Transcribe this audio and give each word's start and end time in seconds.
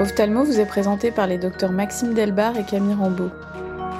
Ophthalmo 0.00 0.44
vous 0.44 0.58
est 0.58 0.66
présenté 0.66 1.10
par 1.10 1.26
les 1.26 1.36
docteurs 1.36 1.72
Maxime 1.72 2.14
Delbar 2.14 2.56
et 2.56 2.64
Camille 2.64 2.94
Rambeau. 2.94 3.30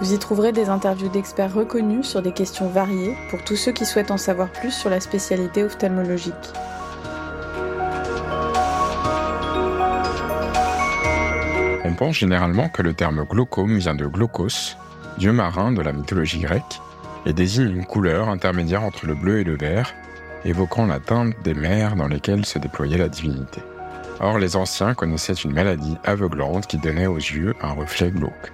Vous 0.01 0.15
y 0.15 0.19
trouverez 0.19 0.51
des 0.51 0.71
interviews 0.71 1.11
d'experts 1.11 1.53
reconnus 1.53 2.07
sur 2.07 2.23
des 2.23 2.33
questions 2.33 2.71
variées 2.71 3.15
pour 3.29 3.45
tous 3.45 3.57
ceux 3.57 3.73
qui 3.73 3.85
souhaitent 3.85 4.11
en 4.11 4.17
savoir 4.17 4.49
plus 4.49 4.71
sur 4.71 4.89
la 4.89 4.99
spécialité 4.99 5.63
ophtalmologique. 5.63 6.35
On 11.85 11.93
pense 11.99 12.17
généralement 12.17 12.71
que 12.71 12.81
le 12.81 12.95
terme 12.95 13.27
glaucome 13.29 13.77
vient 13.77 13.95
de 13.95 14.07
glaucos, 14.07 14.79
dieu 15.19 15.33
marin 15.33 15.71
de 15.71 15.83
la 15.83 15.93
mythologie 15.93 16.41
grecque, 16.41 16.81
et 17.27 17.35
désigne 17.35 17.77
une 17.77 17.85
couleur 17.85 18.31
intermédiaire 18.31 18.85
entre 18.85 19.05
le 19.05 19.15
bleu 19.15 19.41
et 19.41 19.45
le 19.45 19.59
vert, 19.59 19.95
évoquant 20.47 20.87
la 20.87 20.99
teinte 20.99 21.35
des 21.45 21.53
mers 21.53 21.95
dans 21.95 22.09
lesquelles 22.09 22.47
se 22.47 22.59
déployait 22.59 22.97
la 22.97 23.11
divinité. 23.11 23.61
Or, 24.21 24.39
les 24.39 24.57
anciens 24.57 24.95
connaissaient 24.95 25.33
une 25.33 25.53
maladie 25.53 25.97
aveuglante 26.05 26.67
qui 26.67 26.77
donnait 26.77 27.07
aux 27.07 27.17
yeux 27.17 27.55
un 27.63 27.73
reflet 27.73 28.11
glauque. 28.11 28.53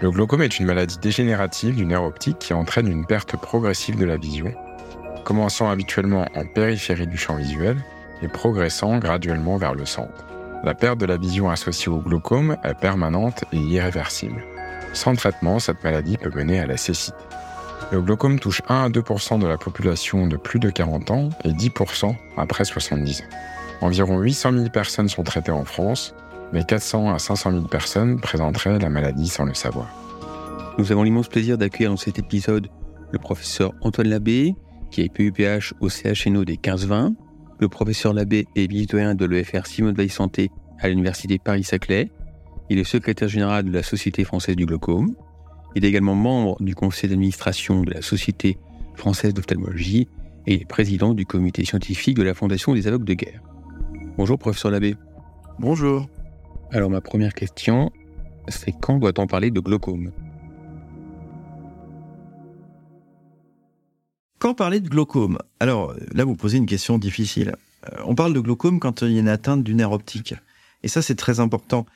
Le 0.00 0.10
glaucome 0.10 0.42
est 0.42 0.58
une 0.58 0.66
maladie 0.66 0.98
dégénérative 0.98 1.74
du 1.74 1.84
nerf 1.84 2.04
optique 2.04 2.38
qui 2.38 2.54
entraîne 2.54 2.86
une 2.86 3.04
perte 3.04 3.36
progressive 3.36 3.98
de 3.98 4.04
la 4.04 4.16
vision, 4.16 4.52
commençant 5.24 5.68
habituellement 5.68 6.26
en 6.36 6.44
périphérie 6.46 7.06
du 7.06 7.16
champ 7.16 7.36
visuel 7.36 7.76
et 8.22 8.28
progressant 8.28 8.98
graduellement 8.98 9.56
vers 9.56 9.74
le 9.74 9.84
centre. 9.84 10.26
La 10.62 10.74
perte 10.74 10.98
de 10.98 11.06
la 11.06 11.16
vision 11.16 11.50
associée 11.50 11.90
au 11.90 11.98
glaucome 11.98 12.56
est 12.62 12.78
permanente 12.78 13.44
et 13.52 13.58
irréversible. 13.58 14.44
Sans 14.92 15.14
traitement, 15.14 15.58
cette 15.58 15.82
maladie 15.82 16.16
peut 16.16 16.30
mener 16.34 16.60
à 16.60 16.66
la 16.66 16.76
cécité. 16.76 17.16
Le 17.90 18.00
glaucome 18.00 18.38
touche 18.38 18.62
1 18.68 18.84
à 18.84 18.88
2% 18.88 19.40
de 19.40 19.46
la 19.46 19.58
population 19.58 20.26
de 20.26 20.36
plus 20.36 20.60
de 20.60 20.70
40 20.70 21.10
ans 21.10 21.28
et 21.44 21.50
10% 21.50 22.14
après 22.36 22.64
70 22.64 23.22
ans. 23.22 23.24
Environ 23.84 24.18
800 24.18 24.52
000 24.52 24.70
personnes 24.70 25.10
sont 25.10 25.24
traitées 25.24 25.52
en 25.52 25.66
France, 25.66 26.14
mais 26.54 26.64
400 26.64 27.12
à 27.12 27.18
500 27.18 27.50
000 27.50 27.64
personnes 27.64 28.18
présenteraient 28.18 28.78
la 28.78 28.88
maladie 28.88 29.28
sans 29.28 29.44
le 29.44 29.52
savoir. 29.52 29.90
Nous 30.78 30.90
avons 30.90 31.02
l'immense 31.02 31.28
plaisir 31.28 31.58
d'accueillir 31.58 31.90
dans 31.90 31.98
cet 31.98 32.18
épisode 32.18 32.68
le 33.12 33.18
professeur 33.18 33.74
Antoine 33.82 34.08
Labbé, 34.08 34.54
qui 34.90 35.02
est 35.02 35.10
PUPH 35.10 35.74
au 35.80 35.90
CHNO 35.90 36.46
des 36.46 36.56
15-20. 36.56 37.14
Le 37.60 37.68
professeur 37.68 38.14
Labbé 38.14 38.46
est 38.56 38.70
vice-doyen 38.70 39.14
de 39.14 39.26
l'EFR 39.26 39.66
Simone 39.66 39.94
Veil 39.94 40.08
Santé 40.08 40.50
à 40.78 40.88
l'Université 40.88 41.38
Paris-Saclay. 41.38 42.10
Il 42.70 42.78
est 42.78 42.84
secrétaire 42.84 43.28
général 43.28 43.66
de 43.66 43.70
la 43.70 43.82
Société 43.82 44.24
française 44.24 44.56
du 44.56 44.64
glaucome. 44.64 45.14
Il 45.76 45.84
est 45.84 45.88
également 45.88 46.14
membre 46.14 46.56
du 46.62 46.74
conseil 46.74 47.10
d'administration 47.10 47.82
de 47.82 47.92
la 47.92 48.00
Société 48.00 48.56
française 48.94 49.34
d'ophtalmologie 49.34 50.08
et 50.46 50.64
président 50.64 51.12
du 51.12 51.26
comité 51.26 51.66
scientifique 51.66 52.16
de 52.16 52.22
la 52.22 52.32
Fondation 52.32 52.72
des 52.72 52.86
aveugles 52.86 53.04
de 53.04 53.12
guerre. 53.12 53.42
Bonjour 54.16 54.38
professeur 54.38 54.70
Labbé. 54.70 54.94
Bonjour. 55.58 56.08
Alors 56.70 56.88
ma 56.88 57.00
première 57.00 57.34
question, 57.34 57.90
c'est 58.46 58.72
quand 58.72 58.98
doit-on 58.98 59.26
parler 59.26 59.50
de 59.50 59.58
glaucome? 59.58 60.12
Quand 64.38 64.54
parler 64.54 64.80
de 64.80 64.88
glaucome? 64.88 65.38
Alors 65.58 65.94
là, 66.12 66.24
vous 66.24 66.36
posez 66.36 66.58
une 66.58 66.66
question 66.66 66.98
difficile. 66.98 67.56
Euh, 67.86 68.02
on 68.04 68.14
parle 68.14 68.34
de 68.34 68.40
glaucome 68.40 68.78
quand 68.78 69.02
il 69.02 69.12
y 69.12 69.16
a 69.16 69.20
une 69.20 69.28
atteinte 69.28 69.64
du 69.64 69.74
nerf 69.74 69.90
optique. 69.90 70.34
Et 70.84 70.88
ça, 70.88 71.02
c'est 71.02 71.16
très 71.16 71.40
important 71.40 71.86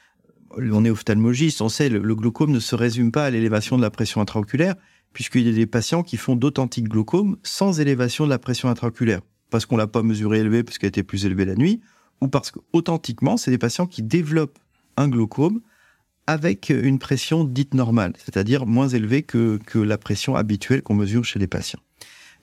on 0.56 0.84
est 0.84 0.91
ophtalmologiste, 0.91 1.60
on 1.60 1.69
sait, 1.69 1.88
le, 1.88 2.00
le 2.00 2.14
glaucome 2.14 2.50
ne 2.50 2.58
se 2.58 2.75
résume 2.75 3.12
pas 3.12 3.27
à 3.27 3.30
l'élévation 3.30 3.77
de 3.77 3.82
la 3.82 3.91
pression 3.91 4.20
intraoculaire, 4.20 4.75
puisqu'il 5.12 5.47
y 5.47 5.50
a 5.50 5.53
des 5.53 5.66
patients 5.66 6.03
qui 6.03 6.16
font 6.16 6.36
d'authentiques 6.36 6.88
glaucomes 6.88 7.36
sans 7.42 7.80
élévation 7.80 8.25
de 8.25 8.30
la 8.30 8.38
pression 8.38 8.69
intraoculaire, 8.69 9.20
parce 9.50 9.66
qu'on 9.66 9.77
l'a 9.77 9.86
pas 9.86 10.03
mesuré 10.03 10.38
élevé 10.38 10.62
parce 10.62 10.78
qu'elle 10.78 10.88
était 10.88 11.03
plus 11.03 11.27
élevée 11.27 11.44
la 11.44 11.55
nuit, 11.55 11.80
ou 12.20 12.28
parce 12.28 12.50
qu'authentiquement, 12.50 13.36
c'est 13.36 13.50
des 13.50 13.58
patients 13.58 13.86
qui 13.86 14.02
développent 14.02 14.58
un 14.97 15.08
glaucome 15.08 15.61
avec 16.27 16.69
une 16.69 16.98
pression 16.98 17.44
dite 17.44 17.72
normale, 17.72 18.12
c'est-à-dire 18.19 18.66
moins 18.66 18.88
élevée 18.88 19.22
que, 19.22 19.59
la 19.75 19.97
pression 19.97 20.37
habituelle 20.37 20.82
qu'on 20.82 20.94
mesure 20.94 21.25
chez 21.25 21.38
les 21.38 21.47
patients. 21.47 21.81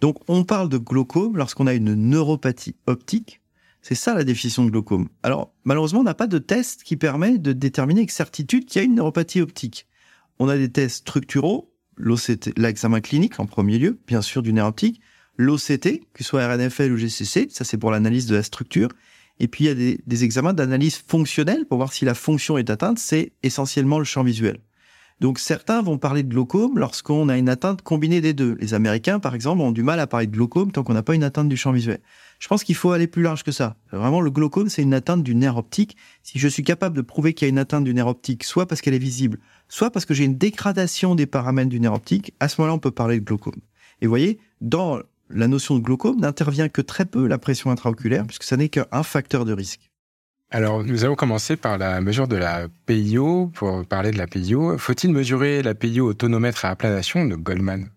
Donc 0.02 0.18
on 0.28 0.44
parle 0.44 0.70
de 0.70 0.78
glaucome 0.78 1.38
lorsqu'on 1.38 1.68
a 1.68 1.74
une 1.74 1.94
neuropathie 1.94 2.76
optique, 2.88 3.42
c'est 3.82 3.94
ça 3.94 4.16
la 4.16 4.24
définition 4.24 4.66
de 4.66 4.72
glaucome. 4.72 5.08
Alors, 5.22 5.54
malheureusement, 5.64 6.00
on 6.00 6.04
n'a 6.04 6.16
pas 6.16 6.26
de 6.26 6.40
test 6.40 6.82
qui 6.82 6.98
permet 6.98 7.38
de 7.38 7.54
déterminer 7.54 8.00
avec 8.00 8.12
certitude 8.12 8.66
qu'il 8.66 8.82
y 8.82 8.84
a 8.84 8.86
une 8.86 8.96
neuropathie 8.96 9.42
optique. 9.42 9.86
On 10.40 10.50
a 10.50 10.58
des 10.58 10.72
tests 10.72 11.02
structuraux, 11.02 11.72
l'examen 12.58 13.02
clinique 13.02 13.40
en 13.40 13.46
premier 13.46 13.78
lieu, 13.78 14.00
bien 14.08 14.24
sûr 14.24 14.42
du 14.42 14.52
nerf 14.52 14.66
optique, 14.66 15.00
l'OCT, 15.38 16.02
que 16.14 16.24
ce 16.24 16.24
soit 16.24 16.48
RNFL 16.48 16.92
ou 16.92 16.98
GCC, 16.98 17.50
ça 17.52 17.64
c'est 17.64 17.78
pour 17.78 17.92
l'analyse 17.92 18.26
de 18.26 18.36
la 18.36 18.44
structure. 18.44 18.90
Et 19.40 19.48
puis 19.48 19.66
il 19.66 19.68
y 19.68 19.72
a 19.72 19.76
des, 19.76 20.00
des 20.06 20.24
examens 20.24 20.54
d'analyse 20.54 20.98
fonctionnelle 20.98 21.66
pour 21.66 21.78
voir 21.78 21.94
si 21.94 22.06
la 22.06 22.14
fonction 22.14 22.58
est 22.58 22.70
atteinte, 22.70 23.00
c'est 23.00 23.34
essentiellement 23.44 24.00
le 24.00 24.06
champ 24.06 24.24
visuel. 24.24 24.60
Donc 25.22 25.40
certains 25.40 25.82
vont 25.82 25.98
parler 25.98 26.24
de 26.24 26.30
glaucome 26.30 26.78
lorsqu'on 26.78 27.30
a 27.30 27.38
une 27.38 27.48
atteinte 27.48 27.82
combinée 27.82 28.20
des 28.20 28.34
deux. 28.34 28.58
Les 28.60 28.74
Américains, 28.74 29.20
par 29.20 29.34
exemple, 29.34 29.62
ont 29.62 29.72
du 29.72 29.82
mal 29.82 30.02
à 30.02 30.08
parler 30.08 30.28
de 30.28 30.32
glaucome 30.32 30.74
tant 30.74 30.84
qu'on 30.84 30.94
n'a 30.94 31.04
pas 31.04 31.16
une 31.16 31.24
atteinte 31.24 31.48
du 31.48 31.56
champ 31.56 31.72
visuel. 31.72 32.00
Je 32.40 32.50
pense 32.50 32.66
qu'il 32.66 32.76
faut 32.76 32.92
aller 32.92 33.08
plus 33.08 33.22
large 33.22 33.44
que 33.44 33.54
ça. 33.54 33.78
Vraiment, 33.94 34.20
le 34.20 34.30
glaucome, 34.30 34.68
c'est 34.68 34.82
une 34.82 34.94
atteinte 34.94 35.24
du 35.24 35.34
nerf 35.34 35.56
optique. 35.56 35.96
Si 36.22 36.38
je 36.38 36.50
suis 36.50 36.64
capable 36.64 36.98
de 36.98 37.02
prouver 37.02 37.34
qu'il 37.34 37.46
y 37.46 37.48
a 37.48 37.50
une 37.50 37.60
atteinte 37.60 37.86
du 37.86 37.94
nerf 37.94 38.08
optique, 38.08 38.44
soit 38.44 38.66
parce 38.66 38.82
qu'elle 38.82 38.94
est 38.94 39.00
visible, 39.00 39.40
soit 39.70 39.90
parce 39.90 40.06
que 40.06 40.14
j'ai 40.14 40.26
une 40.26 40.38
dégradation 40.38 41.16
des 41.16 41.28
paramètres 41.28 41.70
du 41.70 41.80
nerf 41.80 41.94
optique, 41.94 42.34
à 42.42 42.50
ce 42.50 42.60
moment-là, 42.60 42.76
on 42.76 42.80
peut 42.80 42.92
parler 42.92 43.22
de 43.22 43.26
glaucome. 43.26 43.56
Et 44.02 44.08
vous 44.08 44.12
voyez, 44.12 44.40
dans 44.60 45.00
la 45.30 45.48
notion 45.48 45.78
de 45.78 45.84
glaucome 45.84 46.20
n'intervient 46.20 46.70
que 46.70 46.82
très 46.82 47.06
peu 47.06 47.28
la 47.28 47.38
pression 47.38 47.72
intraoculaire, 47.72 48.26
puisque 48.26 48.44
ça 48.44 48.58
n'est 48.58 48.70
qu'un 48.70 49.04
facteur 49.04 49.46
de 49.46 49.54
risque. 49.54 49.90
Alors, 50.52 50.84
nous 50.84 51.04
allons 51.04 51.16
commencer 51.16 51.58
par 51.58 51.78
la 51.78 52.00
mesure 52.02 52.28
de 52.28 52.36
la 52.36 52.68
PIO. 52.86 53.48
Pour 53.56 53.86
parler 53.86 54.12
de 54.12 54.18
la 54.18 54.28
PIO, 54.28 54.78
faut-il 54.78 55.12
mesurer 55.12 55.64
la 55.64 55.74
PIO 55.74 56.08
au 56.08 56.14
tonomètre 56.14 56.66
à 56.66 56.70
aplanation 56.70 57.26
de 57.26 57.36
Goldman? 57.36 57.90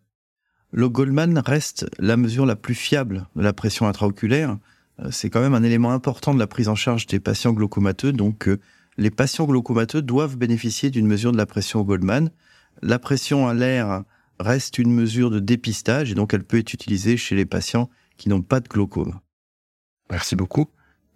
Le 0.72 0.88
Goldman 0.88 1.38
reste 1.38 1.86
la 1.98 2.16
mesure 2.16 2.46
la 2.46 2.56
plus 2.56 2.74
fiable 2.74 3.26
de 3.36 3.42
la 3.42 3.52
pression 3.52 3.86
intraoculaire. 3.86 4.58
Euh, 5.00 5.08
c'est 5.10 5.30
quand 5.30 5.40
même 5.40 5.54
un 5.54 5.62
élément 5.62 5.92
important 5.92 6.34
de 6.34 6.38
la 6.38 6.46
prise 6.46 6.68
en 6.68 6.74
charge 6.74 7.06
des 7.06 7.20
patients 7.20 7.52
glaucomateux. 7.52 8.12
Donc, 8.12 8.48
euh, 8.48 8.58
les 8.96 9.10
patients 9.10 9.46
glaucomateux 9.46 10.02
doivent 10.02 10.36
bénéficier 10.36 10.90
d'une 10.90 11.06
mesure 11.06 11.32
de 11.32 11.36
la 11.36 11.46
pression 11.46 11.80
au 11.80 11.84
Goldman. 11.84 12.30
La 12.82 12.98
pression 12.98 13.46
à 13.46 13.54
l'air 13.54 14.02
reste 14.38 14.78
une 14.78 14.92
mesure 14.92 15.30
de 15.30 15.40
dépistage 15.40 16.10
et 16.10 16.14
donc 16.14 16.34
elle 16.34 16.44
peut 16.44 16.58
être 16.58 16.72
utilisée 16.72 17.16
chez 17.16 17.34
les 17.34 17.46
patients 17.46 17.90
qui 18.16 18.28
n'ont 18.28 18.42
pas 18.42 18.60
de 18.60 18.68
glaucome. 18.68 19.20
Merci 20.10 20.36
beaucoup. 20.36 20.66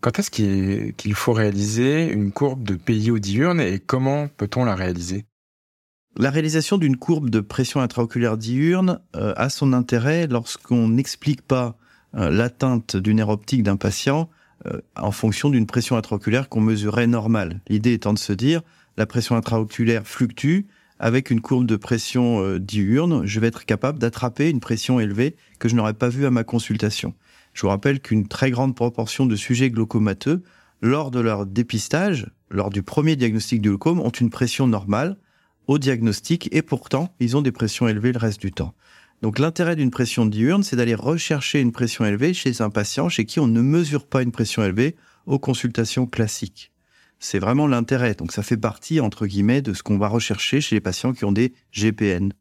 Quand 0.00 0.19
est-ce 0.19 0.31
qu'il 0.31 1.15
faut 1.15 1.32
réaliser 1.32 2.11
une 2.11 2.32
courbe 2.32 2.65
de 2.65 2.75
PIO 2.75 3.19
diurne 3.19 3.61
et 3.61 3.78
comment 3.78 4.28
peut-on 4.28 4.65
la 4.65 4.75
réaliser? 4.75 5.27
La 6.16 6.31
réalisation 6.31 6.77
d'une 6.77 6.97
courbe 6.97 7.31
de 7.31 7.41
pression 7.41 7.81
intraoculaire 7.81 8.37
diurne 8.37 9.00
euh, 9.16 9.32
a 9.37 9.49
son 9.49 9.72
intérêt 9.72 10.27
lorsqu'on 10.27 10.88
n'explique 10.88 11.41
pas 11.41 11.77
euh, 12.15 12.31
l'atteinte 12.31 12.97
du 12.97 13.15
nerf 13.15 13.31
optique 13.31 13.62
d'un 13.62 13.77
patient 13.77 14.28
euh, 14.66 14.81
en 14.97 15.12
fonction 15.12 15.49
d'une 15.49 15.66
pression 15.66 15.97
intraoculaire 15.97 16.49
qu'on 16.49 16.61
mesurait 16.61 17.06
normale. 17.06 17.61
L'idée 17.69 17.94
étant 17.94 18.12
de 18.12 18.19
se 18.19 18.32
dire, 18.32 18.61
la 18.99 19.06
pression 19.06 19.37
intraoculaire 19.37 20.06
fluctue, 20.06 20.66
avec 21.02 21.30
une 21.30 21.40
courbe 21.40 21.66
de 21.66 21.74
pression 21.74 22.58
diurne, 22.58 23.26
je 23.26 23.40
vais 23.40 23.48
être 23.48 23.66
capable 23.66 23.98
d'attraper 23.98 24.48
une 24.48 24.60
pression 24.60 25.00
élevée 25.00 25.34
que 25.58 25.68
je 25.68 25.74
n'aurais 25.74 25.94
pas 25.94 26.08
vue 26.08 26.26
à 26.26 26.30
ma 26.30 26.44
consultation. 26.44 27.12
Je 27.54 27.62
vous 27.62 27.68
rappelle 27.68 28.00
qu'une 28.00 28.28
très 28.28 28.52
grande 28.52 28.76
proportion 28.76 29.26
de 29.26 29.34
sujets 29.34 29.68
glaucomateux, 29.68 30.44
lors 30.80 31.10
de 31.10 31.18
leur 31.18 31.44
dépistage, 31.44 32.30
lors 32.50 32.70
du 32.70 32.84
premier 32.84 33.16
diagnostic 33.16 33.60
du 33.60 33.70
glaucome, 33.70 34.00
ont 34.00 34.10
une 34.10 34.30
pression 34.30 34.68
normale, 34.68 35.16
au 35.66 35.78
diagnostic 35.78 36.48
et 36.52 36.62
pourtant, 36.62 37.12
ils 37.19 37.36
ont 37.36 37.42
des 37.42 37.52
pressions 37.52 37.88
élevées 37.88 38.12
le 38.12 38.19
reste 38.19 38.40
du 38.40 38.52
temps. 38.52 38.74
Donc 39.22 39.40
l'intérêt 39.40 39.74
d'une 39.74 39.90
pression 39.90 40.24
diurne, 40.24 40.62
c'est 40.62 40.76
d'aller 40.76 40.94
rechercher 40.94 41.60
une 41.60 41.72
pression 41.72 42.04
élevée 42.04 42.32
chez 42.32 42.62
un 42.62 42.70
patient 42.70 43.08
chez 43.08 43.24
qui 43.24 43.40
on 43.40 43.48
ne 43.48 43.60
mesure 43.60 44.06
pas 44.06 44.22
une 44.22 44.32
pression 44.32 44.62
élevée 44.64 44.94
aux 45.26 45.40
consultations 45.40 46.06
classiques. 46.06 46.71
C'est 47.22 47.38
vraiment 47.38 47.69
l'intérêt. 47.69 48.14
Donc 48.14 48.32
ça 48.32 48.42
fait 48.42 48.56
partie, 48.56 48.98
entre 48.98 49.26
guillemets, 49.26 49.62
de 49.62 49.74
ce 49.74 49.84
qu'on 49.84 49.96
va 49.96 50.08
rechercher 50.08 50.60
chez 50.60 50.74
les 50.74 50.80
patients 50.80 51.12
qui 51.12 51.24
ont 51.24 51.30
des 51.30 51.52
GPN. 51.72 52.32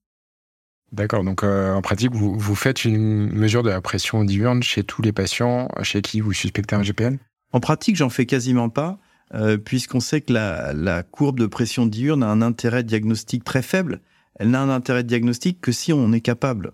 D'accord. 0.91 1.23
Donc 1.23 1.43
euh, 1.43 1.73
en 1.73 1.83
pratique, 1.83 2.11
vous, 2.13 2.37
vous 2.37 2.55
faites 2.55 2.83
une 2.83 3.31
mesure 3.31 3.61
de 3.61 3.69
la 3.69 3.79
pression 3.79 4.23
diurne 4.23 4.63
chez 4.63 4.83
tous 4.83 5.03
les 5.03 5.11
patients 5.11 5.69
chez 5.83 6.01
qui 6.01 6.19
vous 6.19 6.33
suspectez 6.33 6.75
un 6.75 6.81
GPN 6.81 7.19
En 7.51 7.59
pratique, 7.59 7.95
j'en 7.95 8.09
fais 8.09 8.25
quasiment 8.25 8.69
pas. 8.69 8.97
Euh, 9.35 9.57
puisqu'on 9.57 9.99
sait 9.99 10.21
que 10.21 10.33
la, 10.33 11.03
courbe 11.03 11.39
de 11.39 11.45
pression 11.45 11.85
diurne 11.85 12.23
a 12.23 12.27
un 12.27 12.41
intérêt 12.41 12.83
diagnostique 12.83 13.43
très 13.43 13.61
faible. 13.61 14.01
Elle 14.35 14.49
n'a 14.49 14.61
un 14.61 14.69
intérêt 14.69 15.03
diagnostique 15.03 15.61
que 15.61 15.71
si 15.71 15.93
on 15.93 16.11
est 16.11 16.21
capable, 16.21 16.71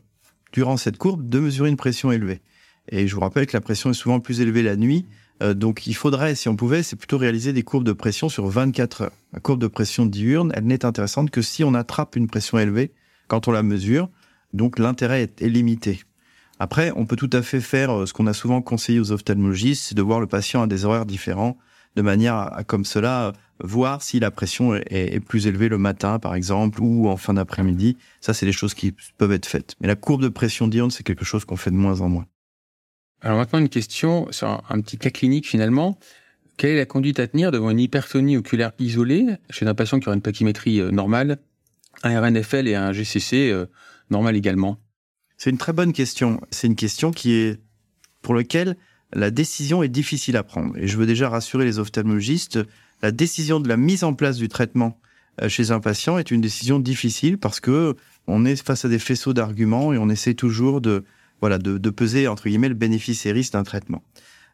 durant 0.53 0.77
cette 0.77 0.97
courbe, 0.97 1.27
de 1.27 1.39
mesurer 1.39 1.69
une 1.69 1.75
pression 1.75 2.11
élevée. 2.11 2.41
Et 2.89 3.07
je 3.07 3.13
vous 3.13 3.21
rappelle 3.21 3.45
que 3.45 3.55
la 3.55 3.61
pression 3.61 3.89
est 3.91 3.93
souvent 3.93 4.21
plus 4.21 4.39
élevée 4.39 4.63
la 4.63 4.77
nuit, 4.77 5.05
euh, 5.41 5.53
donc 5.53 5.87
il 5.87 5.93
faudrait, 5.93 6.35
si 6.35 6.49
on 6.49 6.55
pouvait, 6.55 6.83
c'est 6.83 6.95
plutôt 6.95 7.17
réaliser 7.17 7.53
des 7.53 7.63
courbes 7.63 7.83
de 7.83 7.93
pression 7.93 8.29
sur 8.29 8.47
24 8.47 9.01
heures. 9.01 9.11
La 9.33 9.39
courbe 9.39 9.61
de 9.61 9.67
pression 9.67 10.05
diurne, 10.05 10.51
elle 10.55 10.65
n'est 10.65 10.85
intéressante 10.85 11.29
que 11.29 11.41
si 11.41 11.63
on 11.63 11.73
attrape 11.73 12.15
une 12.15 12.27
pression 12.27 12.57
élevée 12.57 12.91
quand 13.27 13.47
on 13.47 13.51
la 13.51 13.63
mesure, 13.63 14.09
donc 14.53 14.79
l'intérêt 14.79 15.23
est, 15.23 15.41
est 15.41 15.49
limité. 15.49 16.01
Après, 16.59 16.91
on 16.95 17.05
peut 17.05 17.15
tout 17.15 17.29
à 17.33 17.41
fait 17.41 17.61
faire 17.61 17.91
euh, 17.91 18.05
ce 18.05 18.13
qu'on 18.13 18.27
a 18.27 18.33
souvent 18.33 18.61
conseillé 18.61 18.99
aux 18.99 19.11
ophtalmologistes, 19.11 19.87
c'est 19.89 19.95
de 19.95 20.01
voir 20.01 20.19
le 20.19 20.27
patient 20.27 20.63
à 20.63 20.67
des 20.67 20.85
horaires 20.85 21.05
différents 21.05 21.57
de 21.97 22.03
manière 22.03 22.35
à, 22.35 22.63
comme 22.63 22.85
cela, 22.85 23.33
voir 23.59 24.03
si 24.03 24.19
la 24.19 24.29
pression 24.29 24.75
est, 24.75 25.19
plus 25.19 25.47
élevée 25.47 25.67
le 25.67 25.79
matin, 25.79 26.19
par 26.19 26.35
exemple, 26.35 26.79
ou 26.81 27.09
en 27.09 27.17
fin 27.17 27.33
d'après-midi. 27.33 27.97
Ça, 28.21 28.35
c'est 28.35 28.45
des 28.45 28.51
choses 28.51 28.75
qui 28.75 28.93
peuvent 29.17 29.31
être 29.31 29.47
faites. 29.47 29.75
Mais 29.81 29.87
la 29.87 29.95
courbe 29.95 30.21
de 30.21 30.29
pression 30.29 30.67
d'iode, 30.67 30.91
c'est 30.91 31.03
quelque 31.03 31.25
chose 31.25 31.43
qu'on 31.43 31.57
fait 31.57 31.71
de 31.71 31.75
moins 31.75 32.01
en 32.01 32.09
moins. 32.09 32.27
Alors 33.21 33.37
maintenant, 33.37 33.59
une 33.59 33.69
question 33.69 34.31
sur 34.31 34.63
un, 34.69 34.81
petit 34.81 34.97
cas 34.97 35.09
clinique 35.09 35.47
finalement. 35.47 35.97
Quelle 36.55 36.71
est 36.71 36.77
la 36.77 36.85
conduite 36.85 37.19
à 37.19 37.27
tenir 37.27 37.51
devant 37.51 37.69
une 37.69 37.79
hypertonie 37.79 38.37
oculaire 38.37 38.71
isolée? 38.79 39.25
Chez 39.49 39.65
un 39.67 39.75
patient 39.75 39.99
qui 39.99 40.07
aura 40.07 40.15
une 40.15 40.21
pachymétrie 40.21 40.79
euh, 40.79 40.91
normale, 40.91 41.37
un 42.03 42.19
RNFL 42.19 42.67
et 42.67 42.75
un 42.75 42.91
GCC 42.93 43.51
euh, 43.51 43.65
normal 44.09 44.35
également 44.35 44.79
C'est 45.37 45.49
une 45.49 45.57
très 45.57 45.73
bonne 45.73 45.93
question. 45.93 46.41
C'est 46.51 46.67
une 46.67 46.75
question 46.75 47.11
qui 47.11 47.33
est 47.33 47.59
pour 48.21 48.33
laquelle 48.33 48.77
la 49.13 49.31
décision 49.31 49.83
est 49.83 49.89
difficile 49.89 50.37
à 50.37 50.43
prendre. 50.43 50.75
Et 50.77 50.87
je 50.87 50.97
veux 50.97 51.05
déjà 51.05 51.29
rassurer 51.29 51.65
les 51.65 51.79
ophtalmologistes, 51.79 52.59
la 53.01 53.11
décision 53.11 53.59
de 53.59 53.67
la 53.67 53.77
mise 53.77 54.03
en 54.03 54.13
place 54.13 54.37
du 54.37 54.47
traitement 54.47 54.99
euh, 55.41 55.49
chez 55.49 55.71
un 55.71 55.79
patient 55.79 56.17
est 56.17 56.31
une 56.31 56.41
décision 56.41 56.79
difficile 56.79 57.37
parce 57.37 57.59
que 57.59 57.95
on 58.27 58.45
est 58.45 58.61
face 58.61 58.85
à 58.85 58.89
des 58.89 58.99
faisceaux 58.99 59.33
d'arguments 59.33 59.93
et 59.93 59.97
on 59.97 60.09
essaie 60.09 60.33
toujours 60.33 60.81
de 60.81 61.03
voilà 61.41 61.57
de, 61.57 61.89
peser 61.89 62.27
entre 62.27 62.47
guillemets 62.47 62.69
le 62.69 62.75
bénéfice 62.75 63.25
et 63.25 63.31
risque 63.31 63.53
d'un 63.53 63.63
traitement. 63.63 64.03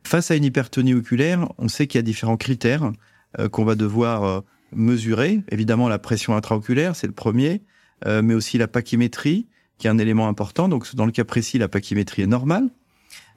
Face 0.03 0.31
à 0.31 0.35
une 0.35 0.43
hypertonie 0.43 0.93
oculaire, 0.93 1.47
on 1.57 1.67
sait 1.67 1.87
qu'il 1.87 1.97
y 1.97 1.99
a 1.99 2.03
différents 2.03 2.37
critères 2.37 2.91
euh, 3.39 3.49
qu'on 3.49 3.63
va 3.63 3.75
devoir 3.75 4.23
euh, 4.23 4.41
mesurer. 4.73 5.41
Évidemment, 5.49 5.87
la 5.87 5.99
pression 5.99 6.35
intraoculaire, 6.35 6.95
c'est 6.95 7.07
le 7.07 7.13
premier, 7.13 7.61
mais 8.05 8.33
aussi 8.33 8.57
la 8.57 8.67
pachymétrie, 8.67 9.47
qui 9.77 9.87
est 9.87 9.89
un 9.89 9.97
élément 9.97 10.27
important. 10.27 10.67
Donc, 10.67 10.93
dans 10.93 11.05
le 11.05 11.13
cas 11.13 11.23
précis, 11.23 11.57
la 11.57 11.69
pachymétrie 11.69 12.23
est 12.23 12.27
normale. 12.27 12.69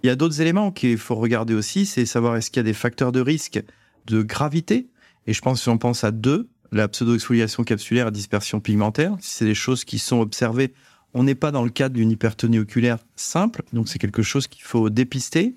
Il 0.02 0.06
y 0.06 0.10
a 0.10 0.16
d'autres 0.16 0.40
éléments 0.40 0.72
qu'il 0.72 0.98
faut 0.98 1.14
regarder 1.14 1.54
aussi, 1.54 1.86
c'est 1.86 2.06
savoir 2.06 2.36
est-ce 2.36 2.50
qu'il 2.50 2.58
y 2.58 2.60
a 2.60 2.64
des 2.64 2.72
facteurs 2.72 3.12
de 3.12 3.20
risque 3.20 3.62
de 4.06 4.22
gravité. 4.22 4.88
Et 5.26 5.32
je 5.32 5.40
pense, 5.40 5.62
si 5.62 5.68
on 5.68 5.78
pense 5.78 6.04
à 6.04 6.10
deux, 6.10 6.48
la 6.72 6.88
pseudo-exfoliation 6.88 7.64
capsulaire 7.64 8.08
et 8.08 8.10
dispersion 8.10 8.60
pigmentaire, 8.60 9.16
c'est 9.20 9.44
des 9.44 9.54
choses 9.54 9.84
qui 9.84 9.98
sont 9.98 10.20
observées, 10.20 10.72
on 11.16 11.22
n'est 11.22 11.34
pas 11.34 11.50
dans 11.50 11.64
le 11.64 11.70
cadre 11.70 11.94
d'une 11.94 12.10
hypertonie 12.10 12.58
oculaire 12.58 12.98
simple, 13.16 13.62
donc 13.72 13.88
c'est 13.88 13.98
quelque 13.98 14.20
chose 14.20 14.46
qu'il 14.48 14.62
faut 14.62 14.90
dépister. 14.90 15.54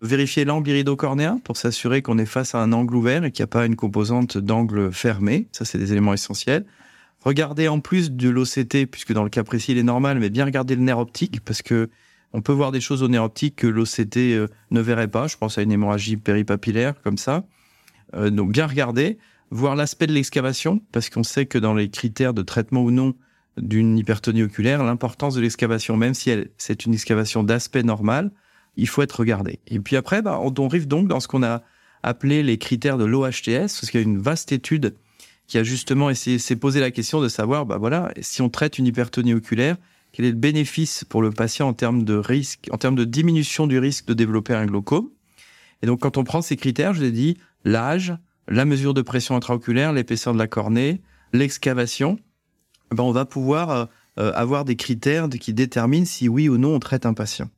Vérifier 0.00 0.46
l'angle 0.46 0.70
iridocornéen 0.70 1.40
pour 1.44 1.58
s'assurer 1.58 2.00
qu'on 2.00 2.16
est 2.16 2.24
face 2.24 2.54
à 2.54 2.62
un 2.62 2.72
angle 2.72 2.96
ouvert 2.96 3.22
et 3.22 3.30
qu'il 3.30 3.42
n'y 3.42 3.44
a 3.44 3.48
pas 3.48 3.66
une 3.66 3.76
composante 3.76 4.38
d'angle 4.38 4.90
fermé. 4.90 5.46
Ça, 5.52 5.66
c'est 5.66 5.76
des 5.76 5.92
éléments 5.92 6.14
essentiels. 6.14 6.64
Regardez 7.20 7.68
en 7.68 7.80
plus 7.80 8.12
de 8.12 8.30
l'OCT, 8.30 8.86
puisque 8.90 9.12
dans 9.12 9.24
le 9.24 9.28
cas 9.28 9.44
précis, 9.44 9.72
il 9.72 9.78
est 9.78 9.82
normal, 9.82 10.20
mais 10.20 10.30
bien 10.30 10.46
regarder 10.46 10.74
le 10.74 10.80
nerf 10.80 10.98
optique, 10.98 11.44
parce 11.44 11.60
que 11.60 11.90
on 12.32 12.40
peut 12.40 12.52
voir 12.52 12.72
des 12.72 12.80
choses 12.80 13.02
au 13.02 13.08
nez 13.08 13.18
optique 13.18 13.56
que 13.56 13.66
l'OCT 13.66 14.16
euh, 14.16 14.46
ne 14.70 14.80
verrait 14.80 15.08
pas. 15.08 15.26
Je 15.26 15.36
pense 15.36 15.58
à 15.58 15.62
une 15.62 15.72
hémorragie 15.72 16.16
péripapillaire 16.16 16.94
comme 17.02 17.18
ça. 17.18 17.44
Euh, 18.14 18.30
donc 18.30 18.52
bien 18.52 18.66
regarder, 18.66 19.18
voir 19.50 19.76
l'aspect 19.76 20.06
de 20.06 20.14
l'excavation, 20.14 20.80
parce 20.92 21.10
qu'on 21.10 21.24
sait 21.24 21.44
que 21.44 21.58
dans 21.58 21.74
les 21.74 21.90
critères 21.90 22.32
de 22.32 22.40
traitement 22.40 22.82
ou 22.82 22.90
non 22.90 23.14
d'une 23.60 23.98
hypertonie 23.98 24.42
oculaire, 24.42 24.82
l'importance 24.84 25.34
de 25.34 25.40
l'excavation, 25.40 25.96
même 25.96 26.14
si 26.14 26.30
c'est 26.56 26.86
une 26.86 26.94
excavation 26.94 27.42
d'aspect 27.42 27.82
normal, 27.82 28.30
il 28.76 28.88
faut 28.88 29.02
être 29.02 29.18
regardé. 29.20 29.58
Et 29.66 29.80
puis 29.80 29.96
après, 29.96 30.22
bah, 30.22 30.40
on 30.40 30.66
arrive 30.66 30.86
donc 30.86 31.08
dans 31.08 31.20
ce 31.20 31.28
qu'on 31.28 31.42
a 31.42 31.62
appelé 32.02 32.42
les 32.42 32.58
critères 32.58 32.96
de 32.96 33.04
l'OHTS, 33.04 33.58
parce 33.58 33.90
qu'il 33.90 34.00
y 34.00 34.02
a 34.02 34.06
une 34.06 34.18
vaste 34.18 34.52
étude 34.52 34.94
qui 35.46 35.58
a 35.58 35.62
justement 35.62 36.10
essayé, 36.10 36.38
s'est 36.38 36.56
posé 36.56 36.78
la 36.78 36.90
question 36.90 37.20
de 37.20 37.28
savoir, 37.28 37.66
bah 37.66 37.78
voilà, 37.78 38.12
si 38.20 38.42
on 38.42 38.48
traite 38.48 38.78
une 38.78 38.86
hypertonie 38.86 39.34
oculaire, 39.34 39.76
quel 40.12 40.26
est 40.26 40.30
le 40.30 40.36
bénéfice 40.36 41.04
pour 41.04 41.22
le 41.22 41.30
patient 41.30 41.68
en 41.68 41.72
termes 41.72 42.04
de 42.04 42.14
risque, 42.14 42.68
en 42.70 42.78
termes 42.78 42.94
de 42.94 43.04
diminution 43.04 43.66
du 43.66 43.78
risque 43.78 44.06
de 44.06 44.14
développer 44.14 44.54
un 44.54 44.66
glaucome? 44.66 45.08
Et 45.82 45.86
donc, 45.86 46.00
quand 46.00 46.16
on 46.16 46.24
prend 46.24 46.42
ces 46.42 46.56
critères, 46.56 46.94
je 46.94 47.02
l'ai 47.02 47.12
dit, 47.12 47.36
l'âge, 47.64 48.14
la 48.46 48.64
mesure 48.64 48.94
de 48.94 49.02
pression 49.02 49.36
intraoculaire, 49.36 49.92
l'épaisseur 49.92 50.32
de 50.32 50.38
la 50.38 50.46
cornée, 50.46 51.00
l'excavation, 51.32 52.18
ben 52.90 53.04
on 53.04 53.12
va 53.12 53.24
pouvoir 53.24 53.70
euh, 53.70 53.84
euh, 54.18 54.32
avoir 54.34 54.64
des 54.64 54.76
critères 54.76 55.28
qui 55.28 55.52
déterminent 55.52 56.06
si 56.06 56.28
oui 56.28 56.48
ou 56.48 56.58
non 56.58 56.74
on 56.74 56.78
traite 56.78 57.06
un 57.06 57.14
patient. 57.14 57.50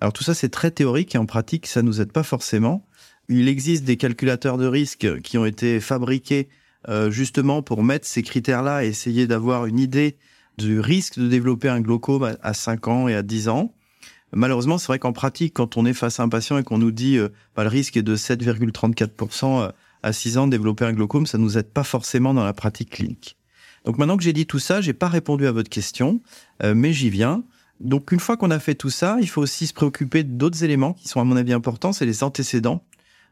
Alors 0.00 0.12
tout 0.12 0.24
ça 0.24 0.34
c'est 0.34 0.50
très 0.50 0.70
théorique 0.70 1.14
et 1.14 1.18
en 1.18 1.26
pratique 1.26 1.66
ça 1.66 1.82
nous 1.82 2.00
aide 2.00 2.12
pas 2.12 2.22
forcément. 2.22 2.86
Il 3.28 3.48
existe 3.48 3.84
des 3.84 3.96
calculateurs 3.96 4.56
de 4.58 4.66
risque 4.66 5.20
qui 5.22 5.36
ont 5.38 5.46
été 5.46 5.80
fabriqués 5.80 6.48
euh, 6.88 7.10
justement 7.10 7.62
pour 7.62 7.82
mettre 7.82 8.06
ces 8.06 8.22
critères-là 8.22 8.84
et 8.84 8.88
essayer 8.88 9.26
d'avoir 9.26 9.66
une 9.66 9.80
idée 9.80 10.16
du 10.56 10.78
risque 10.78 11.18
de 11.18 11.26
développer 11.26 11.68
un 11.68 11.80
glaucome 11.80 12.36
à 12.40 12.54
5 12.54 12.88
ans 12.88 13.08
et 13.08 13.14
à 13.14 13.22
10 13.22 13.48
ans. 13.48 13.74
Malheureusement, 14.32 14.78
c'est 14.78 14.86
vrai 14.86 14.98
qu'en 14.98 15.12
pratique, 15.12 15.54
quand 15.54 15.76
on 15.76 15.84
est 15.86 15.92
face 15.92 16.20
à 16.20 16.22
un 16.22 16.28
patient 16.28 16.58
et 16.58 16.62
qu'on 16.62 16.78
nous 16.78 16.92
dit 16.92 17.16
euh, 17.16 17.28
bah, 17.56 17.64
le 17.64 17.68
risque 17.68 17.96
est 17.96 18.02
de 18.02 18.16
7,34% 18.16 19.62
euh, 19.62 19.70
à 20.02 20.12
6 20.12 20.38
ans 20.38 20.46
de 20.46 20.52
développer 20.52 20.84
un 20.84 20.92
glaucome, 20.92 21.26
ça 21.26 21.38
nous 21.38 21.58
aide 21.58 21.70
pas 21.70 21.84
forcément 21.84 22.34
dans 22.34 22.44
la 22.44 22.52
pratique 22.52 22.90
clinique. 22.90 23.35
Donc 23.86 23.98
maintenant 23.98 24.16
que 24.16 24.24
j'ai 24.24 24.32
dit 24.32 24.46
tout 24.46 24.58
ça, 24.58 24.80
j'ai 24.80 24.92
pas 24.92 25.08
répondu 25.08 25.46
à 25.46 25.52
votre 25.52 25.70
question, 25.70 26.20
euh, 26.62 26.74
mais 26.74 26.92
j'y 26.92 27.08
viens. 27.08 27.44
Donc 27.78 28.10
une 28.10 28.18
fois 28.18 28.36
qu'on 28.36 28.50
a 28.50 28.58
fait 28.58 28.74
tout 28.74 28.90
ça, 28.90 29.16
il 29.20 29.28
faut 29.28 29.40
aussi 29.40 29.68
se 29.68 29.72
préoccuper 29.72 30.24
d'autres 30.24 30.64
éléments 30.64 30.92
qui 30.92 31.08
sont 31.08 31.20
à 31.20 31.24
mon 31.24 31.36
avis 31.36 31.52
importants, 31.52 31.92
c'est 31.92 32.04
les 32.04 32.24
antécédents, 32.24 32.84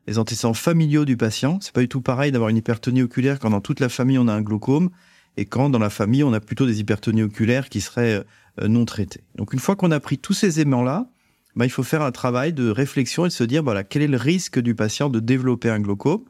les 0.07 0.19
antécédents 0.19 0.55
familiaux 0.55 1.05
du 1.05 1.17
patient. 1.17 1.59
C'est 1.61 1.73
pas 1.73 1.81
du 1.81 1.89
tout 1.89 2.01
pareil 2.01 2.31
d'avoir 2.31 2.51
une 2.51 2.57
hypertonie 2.57 3.03
oculaire 3.03 3.41
quand 3.41 3.51
dans 3.51 3.61
toute 3.61 3.81
la 3.81 3.89
famille 3.89 4.17
on 4.17 4.29
a 4.29 4.33
un 4.33 4.43
glaucome 4.43 4.91
et 5.37 5.45
quand 5.45 5.71
dans 5.71 5.81
la 5.81 5.91
famille 5.91 6.23
on 6.23 6.33
a 6.33 6.41
plutôt 6.41 6.67
des 6.67 6.79
hypertonies 6.79 7.25
oculaires 7.25 7.69
qui 7.69 7.81
seraient 7.81 8.25
euh, 8.61 8.69
non 8.69 8.85
traitées. 8.85 9.25
Donc 9.35 9.55
une 9.55 9.59
fois 9.59 9.75
qu'on 9.75 9.91
a 9.91 9.99
pris 9.99 10.19
tous 10.19 10.35
ces 10.35 10.61
éléments-là, 10.61 11.09
bah, 11.57 11.67
il 11.67 11.71
faut 11.71 11.83
faire 11.83 12.03
un 12.03 12.13
travail 12.13 12.53
de 12.53 12.69
réflexion 12.69 13.25
et 13.25 13.29
de 13.29 13.35
se 13.35 13.45
dire 13.45 13.65
voilà 13.65 13.83
quel 13.83 14.03
est 14.03 14.09
le 14.09 14.19
risque 14.19 14.61
du 14.61 14.77
patient 14.77 15.09
de 15.11 15.19
développer 15.19 15.71
un 15.71 15.81
glaucome? 15.81 16.23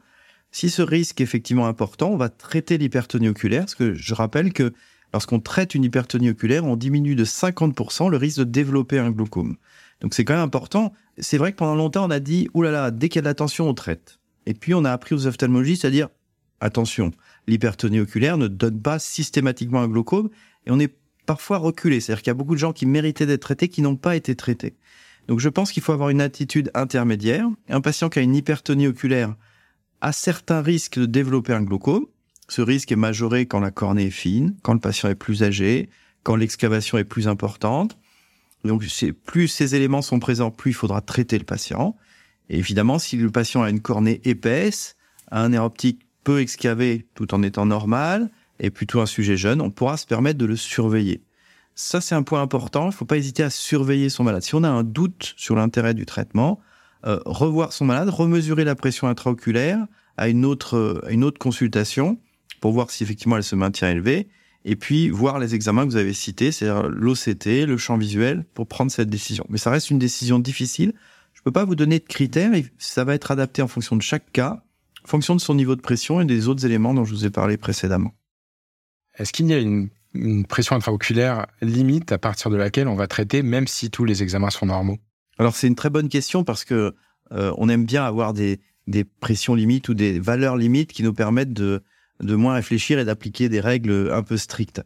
Si 0.55 0.69
ce 0.69 0.81
risque 0.81 1.19
est 1.19 1.23
effectivement 1.25 1.67
important, 1.67 2.11
on 2.11 2.15
va 2.15 2.29
traiter 2.29 2.77
l'hypertonie 2.77 3.27
oculaire, 3.27 3.63
parce 3.63 3.75
que 3.75 3.93
je 3.93 4.13
rappelle 4.13 4.53
que 4.53 4.71
lorsqu'on 5.11 5.41
traite 5.41 5.75
une 5.75 5.83
hypertonie 5.83 6.29
oculaire, 6.29 6.63
on 6.63 6.77
diminue 6.77 7.15
de 7.15 7.25
50% 7.25 8.09
le 8.09 8.15
risque 8.15 8.37
de 8.37 8.45
développer 8.45 8.97
un 8.97 9.11
glaucome. 9.11 9.57
Donc 9.99 10.13
c'est 10.13 10.23
quand 10.23 10.35
même 10.35 10.43
important. 10.43 10.93
C'est 11.17 11.37
vrai 11.37 11.51
que 11.51 11.57
pendant 11.57 11.75
longtemps, 11.75 12.05
on 12.07 12.09
a 12.09 12.21
dit, 12.21 12.47
oulala, 12.53 12.91
dès 12.91 13.09
qu'il 13.09 13.17
y 13.17 13.27
a 13.27 13.33
de 13.33 13.37
la 13.37 13.63
on 13.65 13.73
traite. 13.73 14.21
Et 14.45 14.53
puis 14.53 14.73
on 14.73 14.85
a 14.85 14.93
appris 14.93 15.13
aux 15.13 15.27
ophtalmologistes 15.27 15.83
à 15.83 15.89
dire, 15.89 16.07
attention, 16.61 17.11
l'hypertonie 17.47 17.99
oculaire 17.99 18.37
ne 18.37 18.47
donne 18.47 18.81
pas 18.81 18.97
systématiquement 18.97 19.81
un 19.81 19.89
glaucome 19.89 20.29
et 20.65 20.71
on 20.71 20.79
est 20.79 20.95
parfois 21.25 21.57
reculé. 21.57 21.99
C'est-à-dire 21.99 22.21
qu'il 22.21 22.29
y 22.29 22.31
a 22.31 22.35
beaucoup 22.35 22.55
de 22.55 22.59
gens 22.59 22.71
qui 22.71 22.85
méritaient 22.85 23.25
d'être 23.25 23.41
traités 23.41 23.67
qui 23.67 23.81
n'ont 23.81 23.97
pas 23.97 24.15
été 24.15 24.37
traités. 24.37 24.77
Donc 25.27 25.41
je 25.41 25.49
pense 25.49 25.73
qu'il 25.73 25.83
faut 25.83 25.91
avoir 25.91 26.11
une 26.11 26.21
attitude 26.21 26.71
intermédiaire. 26.75 27.45
Un 27.67 27.81
patient 27.81 28.07
qui 28.07 28.19
a 28.19 28.21
une 28.21 28.35
hypertonie 28.37 28.87
oculaire 28.87 29.35
a 30.01 30.11
certains 30.11 30.61
risques 30.61 30.99
de 30.99 31.05
développer 31.05 31.53
un 31.53 31.63
glaucome. 31.63 32.05
Ce 32.47 32.61
risque 32.61 32.91
est 32.91 32.97
majoré 32.97 33.45
quand 33.45 33.59
la 33.59 33.71
cornée 33.71 34.05
est 34.05 34.11
fine, 34.11 34.55
quand 34.61 34.73
le 34.73 34.79
patient 34.79 35.09
est 35.09 35.15
plus 35.15 35.43
âgé, 35.43 35.89
quand 36.23 36.35
l'excavation 36.35 36.97
est 36.97 37.03
plus 37.03 37.27
importante. 37.27 37.97
Donc 38.63 38.83
plus 39.25 39.47
ces 39.47 39.75
éléments 39.75 40.01
sont 40.01 40.19
présents, 40.19 40.51
plus 40.51 40.71
il 40.71 40.75
faudra 40.75 41.01
traiter 41.01 41.37
le 41.37 41.45
patient. 41.45 41.95
Et 42.49 42.57
évidemment, 42.57 42.99
si 42.99 43.17
le 43.17 43.31
patient 43.31 43.63
a 43.63 43.69
une 43.69 43.81
cornée 43.81 44.21
épaisse, 44.23 44.95
un 45.31 45.49
nerf 45.49 45.63
optique 45.63 46.01
peu 46.23 46.39
excavé 46.39 47.07
tout 47.15 47.33
en 47.33 47.43
étant 47.43 47.65
normal, 47.65 48.29
et 48.59 48.69
plutôt 48.69 49.01
un 49.01 49.05
sujet 49.05 49.37
jeune, 49.37 49.61
on 49.61 49.69
pourra 49.69 49.97
se 49.97 50.05
permettre 50.05 50.37
de 50.37 50.45
le 50.45 50.55
surveiller. 50.55 51.23
Ça, 51.75 51.99
c'est 51.99 52.15
un 52.15 52.23
point 52.23 52.41
important. 52.41 52.83
Il 52.83 52.87
ne 52.87 52.93
faut 52.93 53.05
pas 53.05 53.17
hésiter 53.17 53.43
à 53.43 53.49
surveiller 53.49 54.09
son 54.09 54.23
malade. 54.23 54.41
Si 54.43 54.55
on 54.55 54.63
a 54.63 54.69
un 54.69 54.83
doute 54.83 55.33
sur 55.35 55.55
l'intérêt 55.55 55.93
du 55.93 56.05
traitement, 56.05 56.61
euh, 57.05 57.19
revoir 57.25 57.73
son 57.73 57.85
malade, 57.85 58.09
remesurer 58.09 58.63
la 58.63 58.75
pression 58.75 59.07
intraoculaire 59.07 59.85
à 60.17 60.29
une 60.29 60.45
autre, 60.45 61.01
consultation 61.39 62.17
pour 62.61 62.71
voir 62.71 62.89
si 62.89 63.03
effectivement 63.03 63.37
elle 63.37 63.43
se 63.43 63.55
maintient 63.55 63.91
élevée, 63.91 64.27
et 64.63 64.75
puis 64.75 65.09
voir 65.09 65.37
les 65.37 65.53
examens 65.53 65.83
que 65.85 65.91
vous 65.91 65.97
avez 65.97 66.13
cités, 66.13 66.51
c'est-à-dire 66.51 66.89
l'OCT, 66.89 67.65
le 67.67 67.77
champ 67.77 67.97
visuel, 67.97 68.45
pour 68.53 68.65
prendre 68.67 68.91
cette 68.91 69.09
décision. 69.09 69.45
Mais 69.49 69.57
ça 69.57 69.69
reste 69.69 69.91
une 69.91 69.99
décision 69.99 70.39
difficile. 70.39 70.93
Je 71.33 71.41
ne 71.41 71.43
peux 71.43 71.51
pas 71.51 71.65
vous 71.65 71.75
donner 71.75 71.99
de 71.99 72.05
critères, 72.05 72.51
ça 72.79 73.03
va 73.03 73.13
être 73.13 73.29
adapté 73.29 73.61
en 73.61 73.67
fonction 73.67 73.95
de 73.95 74.01
chaque 74.01 74.31
cas 74.31 74.63
fonction 75.05 75.35
de 75.35 75.41
son 75.41 75.55
niveau 75.55 75.75
de 75.75 75.81
pression 75.81 76.21
et 76.21 76.25
des 76.25 76.47
autres 76.47 76.65
éléments 76.65 76.93
dont 76.93 77.05
je 77.05 77.13
vous 77.13 77.25
ai 77.25 77.29
parlé 77.29 77.57
précédemment. 77.57 78.13
Est-ce 79.17 79.31
qu'il 79.31 79.47
y 79.47 79.53
a 79.53 79.59
une, 79.59 79.89
pression 80.47 80.77
intraoculaire 80.77 81.45
limite 81.61 82.13
à 82.13 82.17
partir 82.17 82.49
de 82.49 82.55
laquelle 82.55 82.87
on 82.87 82.95
va 82.95 83.05
traiter, 83.05 83.41
même 83.41 83.67
si 83.67 83.89
tous 83.89 84.05
les 84.05 84.23
examens 84.23 84.49
sont 84.49 84.65
normaux? 84.65 84.97
Alors 85.37 85.55
c'est 85.55 85.67
une 85.67 85.75
très 85.75 85.89
bonne 85.89 86.09
question 86.09 86.43
parce 86.43 86.65
que 86.65 86.95
euh, 87.31 87.53
on 87.57 87.69
aime 87.69 87.85
bien 87.85 88.03
avoir 88.03 88.33
des, 88.33 88.59
des 88.87 89.03
pressions 89.03 89.55
limites 89.55 89.89
ou 89.89 89.93
des 89.93 90.19
valeurs 90.19 90.57
limites 90.57 90.93
qui 90.93 91.03
nous 91.03 91.13
permettent 91.13 91.53
de, 91.53 91.83
de 92.21 92.35
moins 92.35 92.53
réfléchir 92.53 92.99
et 92.99 93.05
d'appliquer 93.05 93.49
des 93.49 93.59
règles 93.59 94.11
un 94.13 94.23
peu 94.23 94.37
strictes. 94.37 94.81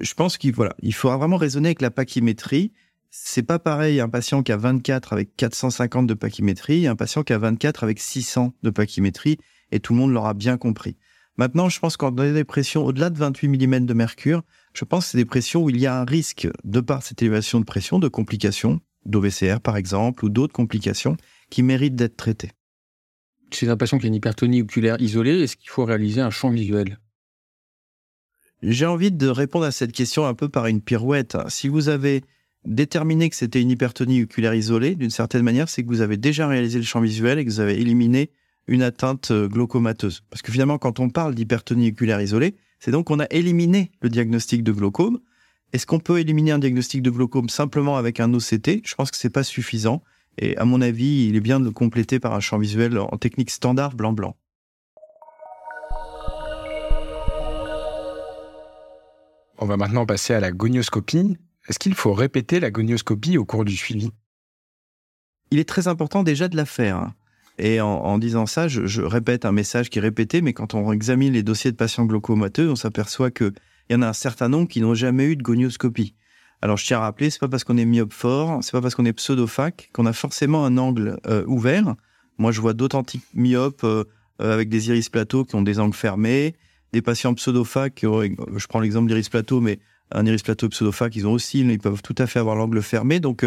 Je 0.00 0.14
pense 0.14 0.38
qu'il 0.38 0.54
voilà, 0.54 0.74
il 0.80 0.94
faudra 0.94 1.16
vraiment 1.16 1.36
raisonner 1.36 1.68
avec 1.68 1.82
la 1.82 1.90
pachymétrie. 1.90 2.72
C'est 3.10 3.42
pas 3.42 3.58
pareil 3.58 4.00
un 4.00 4.08
patient 4.08 4.42
qui 4.42 4.52
a 4.52 4.56
24 4.56 5.12
avec 5.12 5.36
450 5.36 6.06
de 6.06 6.14
pachymétrie 6.14 6.84
et 6.84 6.88
un 6.88 6.96
patient 6.96 7.22
qui 7.22 7.32
a 7.32 7.38
24 7.38 7.84
avec 7.84 8.00
600 8.00 8.54
de 8.62 8.70
pachymétrie 8.70 9.38
et 9.70 9.80
tout 9.80 9.92
le 9.92 9.98
monde 9.98 10.12
l'aura 10.12 10.34
bien 10.34 10.56
compris. 10.56 10.96
Maintenant, 11.36 11.68
je 11.68 11.80
pense 11.80 11.96
qu'en 11.96 12.10
des 12.10 12.44
pressions 12.44 12.84
au-delà 12.84 13.08
de 13.08 13.18
28 13.18 13.48
mm 13.48 13.86
de 13.86 13.94
mercure, 13.94 14.42
je 14.74 14.84
pense 14.84 15.06
que 15.06 15.10
c'est 15.12 15.18
des 15.18 15.24
pressions 15.24 15.62
où 15.62 15.70
il 15.70 15.78
y 15.78 15.86
a 15.86 15.98
un 15.98 16.04
risque, 16.04 16.46
de 16.64 16.80
par 16.80 17.02
cette 17.02 17.22
élévation 17.22 17.58
de 17.58 17.64
pression, 17.64 17.98
de 17.98 18.08
complications, 18.08 18.80
d'OVCR 19.06 19.60
par 19.60 19.76
exemple, 19.76 20.24
ou 20.24 20.28
d'autres 20.28 20.52
complications, 20.52 21.16
qui 21.50 21.62
méritent 21.62 21.96
d'être 21.96 22.16
traitées. 22.16 22.52
chez 23.52 23.68
un 23.68 23.76
patient 23.76 23.98
qui 23.98 24.06
a 24.06 24.08
une 24.08 24.14
hypertonie 24.14 24.62
oculaire 24.62 25.00
isolée, 25.00 25.42
est-ce 25.42 25.56
qu'il 25.56 25.68
faut 25.68 25.84
réaliser 25.84 26.20
un 26.20 26.30
champ 26.30 26.50
visuel? 26.50 26.98
J'ai 28.62 28.86
envie 28.86 29.10
de 29.10 29.28
répondre 29.28 29.64
à 29.64 29.72
cette 29.72 29.92
question 29.92 30.24
un 30.24 30.34
peu 30.34 30.48
par 30.48 30.66
une 30.66 30.80
pirouette. 30.80 31.36
Si 31.48 31.68
vous 31.68 31.88
avez 31.88 32.22
déterminé 32.64 33.28
que 33.28 33.34
c'était 33.34 33.60
une 33.60 33.70
hypertonie 33.70 34.22
oculaire 34.22 34.54
isolée, 34.54 34.94
d'une 34.94 35.10
certaine 35.10 35.42
manière, 35.42 35.68
c'est 35.68 35.82
que 35.82 35.88
vous 35.88 36.00
avez 36.00 36.16
déjà 36.16 36.46
réalisé 36.46 36.78
le 36.78 36.84
champ 36.84 37.00
visuel 37.00 37.38
et 37.38 37.44
que 37.44 37.50
vous 37.50 37.60
avez 37.60 37.80
éliminé 37.80 38.30
une 38.68 38.82
atteinte 38.82 39.32
euh, 39.32 39.48
glaucomateuse. 39.48 40.22
Parce 40.30 40.42
que 40.42 40.52
finalement, 40.52 40.78
quand 40.78 41.00
on 41.00 41.10
parle 41.10 41.34
d'hypertonie 41.34 41.88
oculaire 41.88 42.20
isolée, 42.20 42.54
c'est 42.78 42.92
donc 42.92 43.06
qu'on 43.06 43.20
a 43.20 43.26
éliminé 43.30 43.90
le 44.00 44.08
diagnostic 44.08 44.62
de 44.62 44.72
glaucome. 44.72 45.18
Est-ce 45.72 45.86
qu'on 45.86 46.00
peut 46.00 46.20
éliminer 46.20 46.50
un 46.50 46.58
diagnostic 46.58 47.00
de 47.00 47.08
glaucome 47.08 47.48
simplement 47.48 47.96
avec 47.96 48.20
un 48.20 48.34
OCT 48.34 48.82
Je 48.84 48.94
pense 48.94 49.10
que 49.10 49.16
c'est 49.16 49.30
pas 49.30 49.42
suffisant. 49.42 50.02
Et 50.36 50.54
à 50.58 50.66
mon 50.66 50.82
avis, 50.82 51.26
il 51.28 51.36
est 51.36 51.40
bien 51.40 51.60
de 51.60 51.64
le 51.64 51.70
compléter 51.70 52.20
par 52.20 52.34
un 52.34 52.40
champ 52.40 52.58
visuel 52.58 52.98
en 52.98 53.16
technique 53.16 53.50
standard 53.50 53.94
blanc-blanc. 53.94 54.36
On 59.58 59.66
va 59.66 59.78
maintenant 59.78 60.04
passer 60.04 60.34
à 60.34 60.40
la 60.40 60.52
gonioscopie. 60.52 61.38
Est-ce 61.68 61.78
qu'il 61.78 61.94
faut 61.94 62.12
répéter 62.12 62.60
la 62.60 62.70
gonioscopie 62.70 63.38
au 63.38 63.46
cours 63.46 63.64
du 63.64 63.76
suivi? 63.76 64.10
Il 65.52 65.58
est 65.58 65.68
très 65.68 65.88
important 65.88 66.22
déjà 66.22 66.48
de 66.48 66.56
la 66.56 66.66
faire. 66.66 67.12
Et 67.58 67.80
en, 67.80 68.18
disant 68.18 68.46
ça, 68.46 68.68
je, 68.68 69.02
répète 69.02 69.44
un 69.44 69.52
message 69.52 69.88
qui 69.88 69.98
est 69.98 70.02
répété, 70.02 70.42
mais 70.42 70.52
quand 70.52 70.74
on 70.74 70.90
examine 70.92 71.32
les 71.32 71.42
dossiers 71.42 71.70
de 71.70 71.76
patients 71.76 72.04
glaucomateux, 72.04 72.70
on 72.70 72.76
s'aperçoit 72.76 73.30
qu'il 73.86 73.96
y 73.96 73.98
en 73.98 74.02
a 74.02 74.08
un 74.08 74.12
certain 74.12 74.48
nombre 74.48 74.68
qui 74.68 74.80
n'ont 74.80 74.94
jamais 74.94 75.24
eu 75.24 75.36
de 75.36 75.42
gonioscopie. 75.42 76.14
Alors 76.62 76.76
je 76.76 76.86
tiens 76.86 76.98
à 76.98 77.00
rappeler, 77.00 77.28
c'est 77.28 77.40
pas 77.40 77.48
parce 77.48 77.64
qu'on 77.64 77.76
est 77.76 77.84
myope 77.84 78.12
fort, 78.12 78.62
c'est 78.62 78.72
pas 78.72 78.80
parce 78.80 78.94
qu'on 78.94 79.04
est 79.04 79.12
pseudophaque 79.12 79.90
qu'on 79.92 80.06
a 80.06 80.12
forcément 80.12 80.64
un 80.64 80.78
angle 80.78 81.18
euh, 81.26 81.44
ouvert. 81.46 81.96
Moi, 82.38 82.52
je 82.52 82.60
vois 82.60 82.72
d'authentiques 82.72 83.24
myopes 83.34 83.82
euh, 83.84 84.04
euh, 84.40 84.54
avec 84.54 84.68
des 84.68 84.88
iris 84.88 85.08
plateaux 85.08 85.44
qui 85.44 85.56
ont 85.56 85.62
des 85.62 85.80
angles 85.80 85.94
fermés, 85.94 86.54
des 86.92 87.02
patients 87.02 87.34
pseudophaques, 87.34 88.02
je 88.02 88.66
prends 88.68 88.80
l'exemple 88.80 89.08
d'iris 89.08 89.28
plateau, 89.28 89.60
mais 89.60 89.80
un 90.12 90.24
iris 90.24 90.42
plateau 90.42 90.68
pseudophaque, 90.68 91.16
ils 91.16 91.26
ont 91.26 91.32
aussi, 91.32 91.60
ils 91.60 91.78
peuvent 91.78 92.02
tout 92.02 92.14
à 92.18 92.26
fait 92.26 92.38
avoir 92.38 92.54
l'angle 92.54 92.82
fermé. 92.82 93.18
Donc, 93.18 93.46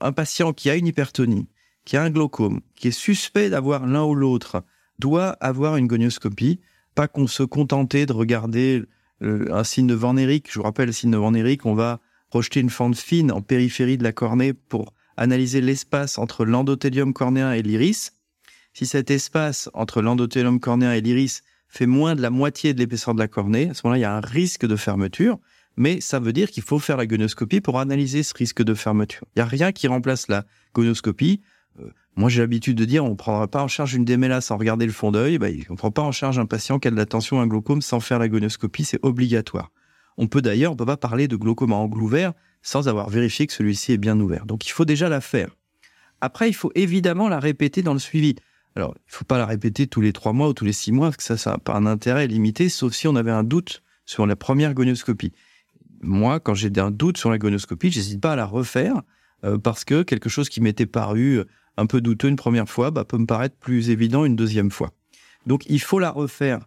un 0.00 0.12
patient 0.12 0.52
qui 0.52 0.68
a 0.68 0.76
une 0.76 0.86
hypertonie, 0.86 1.48
qui 1.84 1.96
a 1.96 2.02
un 2.02 2.10
glaucome, 2.10 2.60
qui 2.76 2.88
est 2.88 2.92
suspect 2.92 3.48
d'avoir 3.50 3.86
l'un 3.86 4.04
ou 4.04 4.14
l'autre, 4.14 4.62
doit 4.98 5.30
avoir 5.40 5.76
une 5.76 5.86
gonioscopie, 5.86 6.60
pas 6.94 7.08
qu'on 7.08 7.26
se 7.26 7.42
contenter 7.42 8.06
de 8.06 8.12
regarder 8.12 8.82
un 9.20 9.64
signe 9.64 9.86
de 9.86 9.94
Van. 9.94 10.16
Je 10.16 10.40
vous 10.54 10.62
rappelle, 10.62 10.86
le 10.86 10.92
signe 10.92 11.10
de 11.10 11.16
Van 11.16 11.32
on 11.64 11.74
va 11.74 12.00
projeter 12.30 12.60
une 12.60 12.70
fente 12.70 12.96
fine 12.96 13.30
en 13.30 13.42
périphérie 13.42 13.98
de 13.98 14.02
la 14.02 14.12
cornée 14.12 14.52
pour 14.52 14.92
analyser 15.16 15.60
l'espace 15.60 16.18
entre 16.18 16.44
l'endothélium 16.44 17.12
cornéen 17.12 17.52
et 17.52 17.62
l'iris. 17.62 18.12
Si 18.72 18.86
cet 18.86 19.10
espace 19.10 19.70
entre 19.72 20.02
l'endothélium 20.02 20.58
cornéen 20.58 20.92
et 20.92 21.00
l'iris 21.00 21.42
fait 21.68 21.86
moins 21.86 22.14
de 22.14 22.22
la 22.22 22.30
moitié 22.30 22.74
de 22.74 22.80
l'épaisseur 22.80 23.14
de 23.14 23.20
la 23.20 23.28
cornée, 23.28 23.70
à 23.70 23.74
ce 23.74 23.82
moment-là, 23.84 23.98
il 23.98 24.02
y 24.02 24.04
a 24.04 24.16
un 24.16 24.20
risque 24.20 24.66
de 24.66 24.76
fermeture, 24.76 25.38
mais 25.76 26.00
ça 26.00 26.20
veut 26.20 26.32
dire 26.32 26.50
qu'il 26.50 26.62
faut 26.62 26.78
faire 26.78 26.96
la 26.96 27.06
gonoscopie 27.06 27.60
pour 27.60 27.78
analyser 27.78 28.22
ce 28.22 28.34
risque 28.34 28.62
de 28.62 28.74
fermeture. 28.74 29.26
Il 29.34 29.38
n'y 29.38 29.42
a 29.42 29.46
rien 29.46 29.72
qui 29.72 29.86
remplace 29.88 30.28
la 30.28 30.44
gonoscopie. 30.72 31.40
Euh, 31.80 31.90
moi, 32.16 32.28
j'ai 32.28 32.40
l'habitude 32.40 32.76
de 32.76 32.84
dire, 32.84 33.04
on 33.04 33.10
ne 33.10 33.14
prendra 33.14 33.48
pas 33.48 33.62
en 33.62 33.68
charge 33.68 33.94
une 33.94 34.04
déméla 34.04 34.40
sans 34.40 34.56
regarder 34.56 34.86
le 34.86 34.92
fond 34.92 35.10
d'œil. 35.10 35.38
Bah, 35.38 35.48
on 35.68 35.72
ne 35.72 35.78
prend 35.78 35.90
pas 35.90 36.02
en 36.02 36.12
charge 36.12 36.38
un 36.38 36.46
patient 36.46 36.78
qui 36.78 36.88
a 36.88 36.90
de 36.90 36.96
la 36.96 37.06
tension, 37.06 37.40
un 37.40 37.46
glaucome 37.46 37.82
sans 37.82 38.00
faire 38.00 38.18
la 38.18 38.28
gonoscopie, 38.28 38.84
c'est 38.84 39.00
obligatoire. 39.02 39.70
On 40.16 40.28
peut 40.28 40.42
d'ailleurs, 40.42 40.72
on 40.72 40.76
peut 40.76 40.86
pas 40.86 40.96
parler 40.96 41.26
de 41.26 41.36
glaucome 41.36 41.72
à 41.72 41.76
angle 41.76 42.00
ouvert 42.00 42.32
sans 42.62 42.88
avoir 42.88 43.10
vérifié 43.10 43.46
que 43.46 43.52
celui-ci 43.52 43.92
est 43.92 43.98
bien 43.98 44.18
ouvert. 44.20 44.46
Donc 44.46 44.66
il 44.66 44.70
faut 44.70 44.84
déjà 44.84 45.08
la 45.08 45.20
faire. 45.20 45.50
Après, 46.20 46.48
il 46.48 46.54
faut 46.54 46.70
évidemment 46.74 47.28
la 47.28 47.40
répéter 47.40 47.82
dans 47.82 47.92
le 47.92 47.98
suivi. 47.98 48.36
Alors, 48.76 48.94
il 48.96 49.12
faut 49.12 49.24
pas 49.24 49.38
la 49.38 49.46
répéter 49.46 49.86
tous 49.86 50.00
les 50.00 50.12
trois 50.12 50.32
mois 50.32 50.48
ou 50.48 50.54
tous 50.54 50.64
les 50.64 50.72
six 50.72 50.90
mois, 50.90 51.08
parce 51.08 51.18
que 51.18 51.22
ça, 51.22 51.36
ça 51.36 51.58
pas 51.58 51.74
un 51.74 51.86
intérêt 51.86 52.26
limité, 52.26 52.68
sauf 52.68 52.92
si 52.92 53.06
on 53.06 53.14
avait 53.16 53.30
un 53.30 53.44
doute 53.44 53.82
sur 54.06 54.26
la 54.26 54.36
première 54.36 54.74
gonioscopie. 54.74 55.32
Moi, 56.00 56.40
quand 56.40 56.54
j'ai 56.54 56.70
un 56.78 56.90
doute 56.90 57.18
sur 57.18 57.30
la 57.30 57.38
gonioscopie, 57.38 57.90
j'hésite 57.90 58.20
pas 58.20 58.32
à 58.32 58.36
la 58.36 58.46
refaire, 58.46 59.02
euh, 59.44 59.58
parce 59.58 59.84
que 59.84 60.02
quelque 60.02 60.28
chose 60.28 60.48
qui 60.48 60.60
m'était 60.60 60.86
paru 60.86 61.42
un 61.76 61.86
peu 61.86 62.00
douteux 62.00 62.28
une 62.28 62.36
première 62.36 62.68
fois, 62.68 62.90
bah, 62.90 63.04
peut 63.04 63.18
me 63.18 63.26
paraître 63.26 63.56
plus 63.56 63.90
évident 63.90 64.24
une 64.24 64.36
deuxième 64.36 64.70
fois. 64.70 64.92
Donc, 65.46 65.64
il 65.66 65.80
faut 65.80 65.98
la 65.98 66.10
refaire 66.10 66.60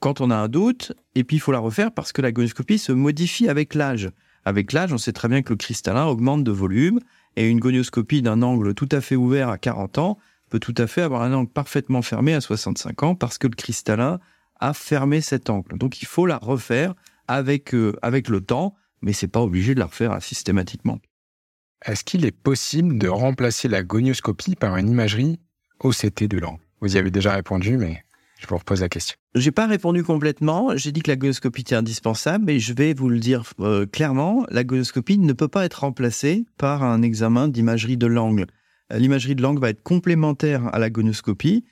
quand 0.00 0.20
on 0.20 0.30
a 0.30 0.36
un 0.36 0.48
doute, 0.48 0.92
et 1.14 1.22
puis 1.22 1.36
il 1.36 1.40
faut 1.40 1.52
la 1.52 1.60
refaire 1.60 1.92
parce 1.92 2.12
que 2.12 2.22
la 2.22 2.32
gonioscopie 2.32 2.78
se 2.78 2.92
modifie 2.92 3.48
avec 3.48 3.74
l'âge. 3.74 4.10
Avec 4.44 4.72
l'âge, 4.72 4.92
on 4.92 4.98
sait 4.98 5.12
très 5.12 5.28
bien 5.28 5.42
que 5.42 5.52
le 5.52 5.56
cristallin 5.56 6.06
augmente 6.06 6.42
de 6.42 6.50
volume, 6.50 6.98
et 7.36 7.48
une 7.48 7.60
gonioscopie 7.60 8.22
d'un 8.22 8.42
angle 8.42 8.74
tout 8.74 8.88
à 8.92 9.00
fait 9.00 9.16
ouvert 9.16 9.48
à 9.48 9.58
40 9.58 9.98
ans 9.98 10.18
peut 10.50 10.58
tout 10.58 10.74
à 10.76 10.86
fait 10.86 11.00
avoir 11.00 11.22
un 11.22 11.32
angle 11.32 11.50
parfaitement 11.50 12.02
fermé 12.02 12.34
à 12.34 12.40
65 12.40 13.02
ans 13.04 13.14
parce 13.14 13.38
que 13.38 13.46
le 13.46 13.54
cristallin 13.54 14.20
a 14.60 14.74
fermé 14.74 15.20
cet 15.20 15.48
angle. 15.48 15.78
Donc 15.78 16.02
il 16.02 16.06
faut 16.06 16.26
la 16.26 16.36
refaire 16.36 16.94
avec, 17.26 17.74
euh, 17.74 17.96
avec 18.02 18.28
le 18.28 18.40
temps, 18.42 18.74
mais 19.00 19.12
c'est 19.12 19.28
pas 19.28 19.40
obligé 19.40 19.74
de 19.74 19.80
la 19.80 19.86
refaire 19.86 20.22
systématiquement. 20.22 20.98
Est-ce 21.84 22.04
qu'il 22.04 22.24
est 22.24 22.36
possible 22.36 22.98
de 22.98 23.08
remplacer 23.08 23.68
la 23.68 23.82
gonioscopie 23.82 24.54
par 24.54 24.76
une 24.76 24.88
imagerie 24.88 25.40
OCT 25.80 26.24
de 26.24 26.38
l'angle 26.38 26.60
Vous 26.80 26.94
y 26.94 26.98
avez 26.98 27.10
déjà 27.10 27.32
répondu, 27.32 27.76
mais 27.76 28.04
je 28.38 28.46
vous 28.46 28.56
repose 28.56 28.80
la 28.80 28.88
question. 28.88 29.16
J'ai 29.34 29.50
pas 29.50 29.66
répondu 29.66 30.04
complètement. 30.04 30.76
J'ai 30.76 30.92
dit 30.92 31.00
que 31.00 31.10
la 31.10 31.16
gonioscopie 31.16 31.62
était 31.62 31.74
indispensable, 31.74 32.44
mais 32.44 32.58
je 32.58 32.72
vais 32.72 32.94
vous 32.94 33.08
le 33.08 33.18
dire 33.18 33.44
euh, 33.60 33.86
clairement. 33.86 34.44
La 34.50 34.64
gonioscopie 34.64 35.18
ne 35.18 35.32
peut 35.32 35.48
pas 35.48 35.64
être 35.64 35.80
remplacée 35.80 36.44
par 36.56 36.82
un 36.84 37.02
examen 37.02 37.48
d'imagerie 37.48 37.96
de 37.96 38.06
l'angle. 38.06 38.46
Euh, 38.92 38.98
l'imagerie 38.98 39.34
de 39.34 39.42
l'angle 39.42 39.60
va 39.60 39.70
être 39.70 39.82
complémentaire 39.82 40.72
à 40.72 40.78
la 40.78 40.90
gonioscopie. 40.90 41.64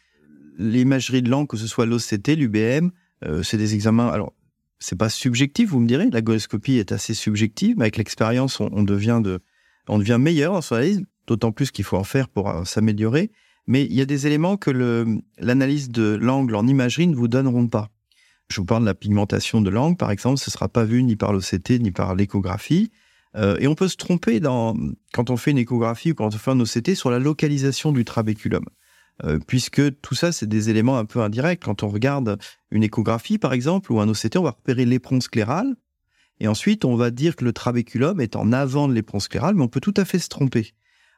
L'imagerie 0.59 1.23
de 1.23 1.31
l'angle, 1.31 1.49
que 1.49 1.57
ce 1.57 1.67
soit 1.67 1.87
l'OCT, 1.87 2.37
l'UBM, 2.37 2.90
euh, 3.25 3.43
c'est 3.43 3.59
des 3.59 3.75
examens. 3.75 4.09
Alors, 4.09 4.33
c'est 4.79 4.99
pas 4.99 5.09
subjectif, 5.09 5.71
vous 5.71 5.81
me 5.81 5.87
direz. 5.87 6.11
La 6.11 6.23
gonioscopie 6.23 6.79
est 6.79 6.93
assez 6.93 7.14
subjective, 7.14 7.76
mais 7.76 7.85
avec 7.85 7.97
l'expérience, 7.97 8.61
on, 8.61 8.83
devient 8.83 9.21
de, 9.23 9.40
on 9.90 9.99
devient 9.99 10.18
meilleur 10.18 10.54
dans 10.54 10.62
son 10.62 10.76
analyse. 10.76 11.02
D'autant 11.26 11.52
plus 11.52 11.70
qu'il 11.70 11.85
faut 11.85 11.97
en 11.97 12.04
faire 12.04 12.28
pour 12.28 12.66
s'améliorer 12.66 13.30
mais 13.70 13.85
il 13.85 13.94
y 13.94 14.00
a 14.00 14.04
des 14.04 14.26
éléments 14.26 14.56
que 14.56 14.70
l'analyse 15.38 15.90
de 15.90 16.18
l'angle 16.20 16.56
en 16.56 16.66
imagerie 16.66 17.06
ne 17.06 17.14
vous 17.14 17.28
donneront 17.28 17.68
pas. 17.68 17.88
Je 18.49 18.61
vous 18.61 18.66
parle 18.66 18.82
de 18.82 18.87
la 18.87 18.94
pigmentation 18.94 19.61
de 19.61 19.70
l'angle, 19.70 19.97
par 19.97 20.11
exemple, 20.11 20.38
ce 20.38 20.50
ne 20.50 20.52
sera 20.52 20.68
pas 20.68 20.85
vu 20.85 21.04
ni 21.04 21.14
par 21.14 21.32
l'OCT 21.32 21.78
ni 21.78 21.92
par 21.92 22.16
l'échographie. 22.16 22.90
Euh, 23.37 23.56
et 23.61 23.68
on 23.68 23.76
peut 23.76 23.87
se 23.87 23.97
tromper 23.97 24.40
quand 24.40 25.30
on 25.30 25.37
fait 25.37 25.52
une 25.52 25.59
échographie 25.59 26.11
ou 26.11 26.14
quand 26.16 26.35
on 26.35 26.38
fait 26.38 26.50
un 26.50 26.59
OCT 26.59 26.97
sur 26.97 27.12
la 27.12 27.20
localisation 27.20 27.92
du 27.92 28.04
trabéculum. 28.04 28.64
Euh, 29.23 29.38
puisque 29.47 30.00
tout 30.00 30.16
ça, 30.16 30.32
c'est 30.32 30.49
des 30.49 30.68
éléments 30.68 30.99
un 30.99 31.04
peu 31.04 31.20
indirects. 31.20 31.62
Quand 31.62 31.85
on 31.85 31.88
regarde 31.88 32.38
une 32.73 32.82
échographie, 32.82 33.38
par 33.38 33.52
exemple, 33.52 33.92
ou 33.92 34.00
un 34.00 34.09
OCT, 34.09 34.37
on 34.37 34.42
va 34.42 34.50
repérer 34.50 34.85
l'éperon 34.85 35.20
scléral. 35.20 35.76
Et 36.40 36.49
ensuite, 36.49 36.85
on 36.85 36.97
va 36.97 37.11
dire 37.11 37.37
que 37.37 37.44
le 37.44 37.52
trabéculum 37.52 38.20
est 38.20 38.35
en 38.35 38.52
avant 38.52 38.88
de 38.88 38.94
l'éperon 38.94 39.20
scléral, 39.20 39.54
mais 39.54 39.62
on 39.62 39.68
peut 39.68 39.80
tout 39.80 39.94
à 39.97 40.04
fait 40.04 40.18
se 40.18 40.28
tromper. 40.28 40.73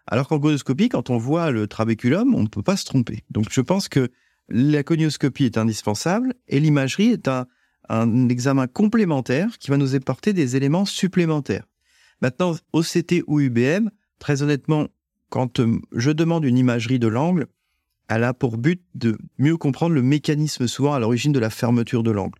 Alors 0.06 0.28
qu'en 0.28 0.38
gonioscopie, 0.38 0.88
quand 0.88 1.10
on 1.10 1.16
voit 1.16 1.52
le 1.52 1.68
trabéculum, 1.68 2.34
on 2.34 2.42
ne 2.42 2.48
peut 2.48 2.62
pas 2.62 2.76
se 2.76 2.84
tromper. 2.84 3.22
Donc 3.30 3.46
je 3.50 3.60
pense 3.60 3.88
que 3.88 4.10
la 4.48 4.82
conioscopie 4.82 5.44
est 5.44 5.58
indispensable 5.58 6.34
et 6.48 6.58
l'imagerie 6.58 7.08
est 7.08 7.28
un, 7.28 7.46
examen 8.28 8.66
complémentaire 8.66 9.58
qui 9.58 9.70
va 9.70 9.76
nous 9.76 9.94
apporter 9.94 10.32
des 10.32 10.56
éléments 10.56 10.86
supplémentaires. 10.86 11.66
Maintenant, 12.20 12.54
OCT 12.72 13.22
ou 13.26 13.40
UBM, 13.40 13.90
très 14.18 14.42
honnêtement, 14.42 14.86
quand 15.28 15.60
euh, 15.60 15.78
je 15.92 16.10
demande 16.10 16.44
une 16.44 16.56
imagerie 16.56 16.98
de 16.98 17.08
l'angle, 17.08 17.46
elle 18.08 18.24
a 18.24 18.32
pour 18.32 18.56
but 18.56 18.82
de 18.94 19.18
mieux 19.38 19.56
comprendre 19.56 19.94
le 19.94 20.02
mécanisme 20.02 20.66
souvent 20.68 20.94
à 20.94 21.00
l'origine 21.00 21.32
de 21.32 21.38
la 21.38 21.50
fermeture 21.50 22.02
de 22.02 22.10
l'angle. 22.10 22.38